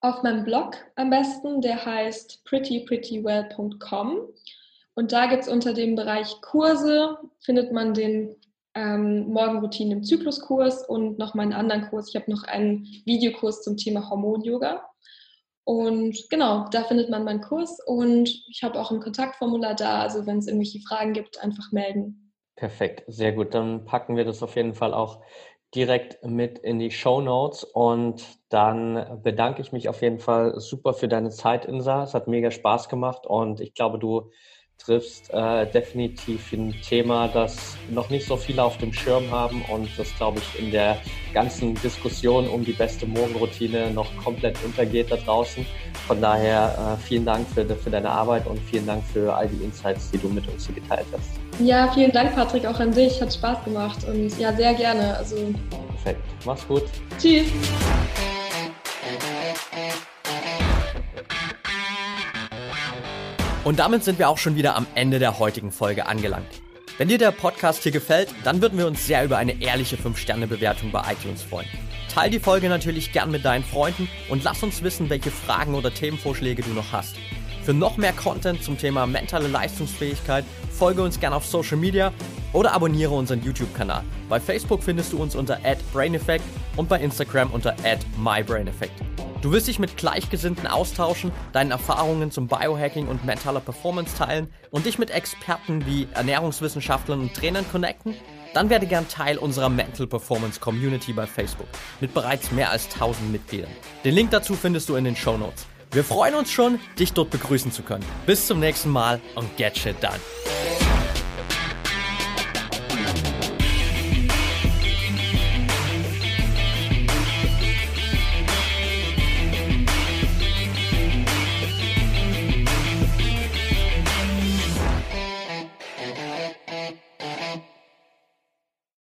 Auf 0.00 0.22
meinem 0.22 0.44
Blog 0.44 0.76
am 0.96 1.08
besten, 1.08 1.62
der 1.62 1.84
heißt 1.84 2.44
prettyprettywell.com. 2.44 4.20
Und 4.94 5.12
da 5.12 5.26
gibt 5.26 5.44
es 5.44 5.48
unter 5.48 5.72
dem 5.72 5.94
Bereich 5.94 6.40
Kurse, 6.42 7.16
findet 7.40 7.72
man 7.72 7.94
den 7.94 8.36
ähm, 8.78 9.28
Morgenroutine 9.32 9.94
im 9.94 10.04
Zykluskurs 10.04 10.88
und 10.88 11.18
noch 11.18 11.34
meinen 11.34 11.52
anderen 11.52 11.88
Kurs. 11.88 12.08
Ich 12.08 12.16
habe 12.16 12.30
noch 12.30 12.44
einen 12.44 12.84
Videokurs 13.04 13.62
zum 13.62 13.76
Thema 13.76 14.08
Hormon-Yoga. 14.08 14.84
Und 15.64 16.16
genau, 16.30 16.66
da 16.70 16.84
findet 16.84 17.10
man 17.10 17.24
meinen 17.24 17.42
Kurs 17.42 17.78
und 17.84 18.28
ich 18.48 18.62
habe 18.62 18.80
auch 18.80 18.90
ein 18.90 19.00
Kontaktformular 19.00 19.74
da. 19.74 20.00
Also 20.00 20.26
wenn 20.26 20.38
es 20.38 20.46
irgendwelche 20.46 20.80
Fragen 20.80 21.12
gibt, 21.12 21.42
einfach 21.42 21.72
melden. 21.72 22.32
Perfekt, 22.56 23.04
sehr 23.08 23.32
gut. 23.32 23.52
Dann 23.52 23.84
packen 23.84 24.16
wir 24.16 24.24
das 24.24 24.42
auf 24.42 24.56
jeden 24.56 24.74
Fall 24.74 24.94
auch 24.94 25.20
direkt 25.74 26.24
mit 26.24 26.58
in 26.60 26.78
die 26.78 26.90
Show 26.90 27.20
Notes 27.20 27.64
und 27.64 28.24
dann 28.48 29.20
bedanke 29.22 29.60
ich 29.60 29.72
mich 29.72 29.88
auf 29.88 30.00
jeden 30.00 30.18
Fall 30.18 30.58
super 30.58 30.94
für 30.94 31.08
deine 31.08 31.30
Zeit, 31.30 31.66
Insa. 31.66 32.04
Es 32.04 32.14
hat 32.14 32.28
mega 32.28 32.50
Spaß 32.50 32.88
gemacht 32.88 33.26
und 33.26 33.60
ich 33.60 33.74
glaube, 33.74 33.98
du 33.98 34.30
triffst 34.78 35.30
äh, 35.32 35.66
definitiv 35.70 36.52
ein 36.52 36.74
Thema, 36.82 37.28
das 37.28 37.76
noch 37.90 38.08
nicht 38.10 38.26
so 38.26 38.36
viele 38.36 38.62
auf 38.62 38.78
dem 38.78 38.92
Schirm 38.92 39.30
haben 39.30 39.62
und 39.70 39.88
das, 39.98 40.14
glaube 40.16 40.38
ich, 40.38 40.62
in 40.62 40.70
der 40.70 40.98
ganzen 41.34 41.74
Diskussion 41.74 42.48
um 42.48 42.64
die 42.64 42.72
beste 42.72 43.06
Morgenroutine 43.06 43.90
noch 43.90 44.14
komplett 44.22 44.56
untergeht 44.64 45.10
da 45.10 45.16
draußen. 45.16 45.66
Von 46.06 46.20
daher 46.20 46.96
äh, 46.98 47.02
vielen 47.06 47.26
Dank 47.26 47.46
für, 47.48 47.66
für 47.66 47.90
deine 47.90 48.08
Arbeit 48.08 48.46
und 48.46 48.58
vielen 48.60 48.86
Dank 48.86 49.04
für 49.12 49.34
all 49.34 49.48
die 49.48 49.62
Insights, 49.62 50.10
die 50.10 50.18
du 50.18 50.28
mit 50.28 50.48
uns 50.48 50.66
hier 50.66 50.76
geteilt 50.76 51.06
hast. 51.12 51.30
Ja, 51.60 51.90
vielen 51.92 52.12
Dank, 52.12 52.34
Patrick, 52.34 52.64
auch 52.64 52.80
an 52.80 52.92
dich. 52.92 53.20
Hat 53.20 53.34
Spaß 53.34 53.64
gemacht 53.64 53.98
und 54.08 54.38
ja, 54.38 54.54
sehr 54.54 54.74
gerne. 54.74 55.16
Also 55.16 55.36
Perfekt. 56.02 56.22
Mach's 56.44 56.66
gut. 56.66 56.84
Tschüss. 57.20 57.46
Und 63.64 63.78
damit 63.78 64.04
sind 64.04 64.18
wir 64.18 64.28
auch 64.28 64.38
schon 64.38 64.56
wieder 64.56 64.76
am 64.76 64.86
Ende 64.94 65.18
der 65.18 65.38
heutigen 65.38 65.72
Folge 65.72 66.06
angelangt. 66.06 66.46
Wenn 66.96 67.08
dir 67.08 67.18
der 67.18 67.32
Podcast 67.32 67.82
hier 67.82 67.92
gefällt, 67.92 68.28
dann 68.44 68.62
würden 68.62 68.78
wir 68.78 68.86
uns 68.86 69.06
sehr 69.06 69.24
über 69.24 69.36
eine 69.36 69.60
ehrliche 69.60 69.96
5-Sterne-Bewertung 69.96 70.90
bei 70.90 71.02
iTunes 71.12 71.42
freuen. 71.42 71.68
Teil 72.12 72.30
die 72.30 72.40
Folge 72.40 72.68
natürlich 72.68 73.12
gern 73.12 73.30
mit 73.30 73.44
deinen 73.44 73.62
Freunden 73.62 74.08
und 74.28 74.42
lass 74.42 74.62
uns 74.62 74.82
wissen, 74.82 75.10
welche 75.10 75.30
Fragen 75.30 75.74
oder 75.74 75.92
Themenvorschläge 75.92 76.62
du 76.62 76.70
noch 76.70 76.92
hast. 76.92 77.16
Für 77.62 77.74
noch 77.74 77.98
mehr 77.98 78.14
Content 78.14 78.62
zum 78.62 78.78
Thema 78.78 79.06
mentale 79.06 79.46
Leistungsfähigkeit 79.46 80.44
folge 80.72 81.02
uns 81.02 81.20
gern 81.20 81.34
auf 81.34 81.44
Social 81.44 81.76
Media 81.76 82.12
oder 82.52 82.72
abonniere 82.72 83.14
unseren 83.14 83.42
YouTube-Kanal. 83.42 84.02
Bei 84.28 84.40
Facebook 84.40 84.82
findest 84.82 85.12
du 85.12 85.18
uns 85.18 85.36
unter 85.36 85.60
@braineffect 85.92 86.44
und 86.76 86.88
bei 86.88 86.98
Instagram 86.98 87.50
unter 87.50 87.76
@mybraineffect. 88.16 89.17
Du 89.40 89.52
willst 89.52 89.68
dich 89.68 89.78
mit 89.78 89.96
Gleichgesinnten 89.96 90.66
austauschen, 90.66 91.30
deinen 91.52 91.70
Erfahrungen 91.70 92.32
zum 92.32 92.48
Biohacking 92.48 93.06
und 93.06 93.24
mentaler 93.24 93.60
Performance 93.60 94.16
teilen 94.16 94.48
und 94.70 94.84
dich 94.84 94.98
mit 94.98 95.10
Experten 95.10 95.86
wie 95.86 96.08
Ernährungswissenschaftlern 96.12 97.20
und 97.20 97.34
Trainern 97.34 97.64
connecten? 97.70 98.14
Dann 98.52 98.68
werde 98.68 98.86
gern 98.86 99.06
Teil 99.06 99.38
unserer 99.38 99.68
Mental 99.68 100.08
Performance 100.08 100.58
Community 100.58 101.12
bei 101.12 101.26
Facebook 101.26 101.68
mit 102.00 102.14
bereits 102.14 102.50
mehr 102.50 102.72
als 102.72 102.86
1000 102.92 103.30
Mitgliedern. 103.30 103.70
Den 104.04 104.14
Link 104.14 104.32
dazu 104.32 104.54
findest 104.54 104.88
du 104.88 104.96
in 104.96 105.04
den 105.04 105.14
Show 105.14 105.36
Notes. 105.36 105.66
Wir 105.92 106.02
freuen 106.02 106.34
uns 106.34 106.50
schon, 106.50 106.80
dich 106.98 107.12
dort 107.12 107.30
begrüßen 107.30 107.70
zu 107.70 107.82
können. 107.82 108.04
Bis 108.26 108.46
zum 108.46 108.58
nächsten 108.58 108.90
Mal 108.90 109.20
und 109.36 109.56
get 109.56 109.78
shit 109.78 110.02
done. 110.02 110.18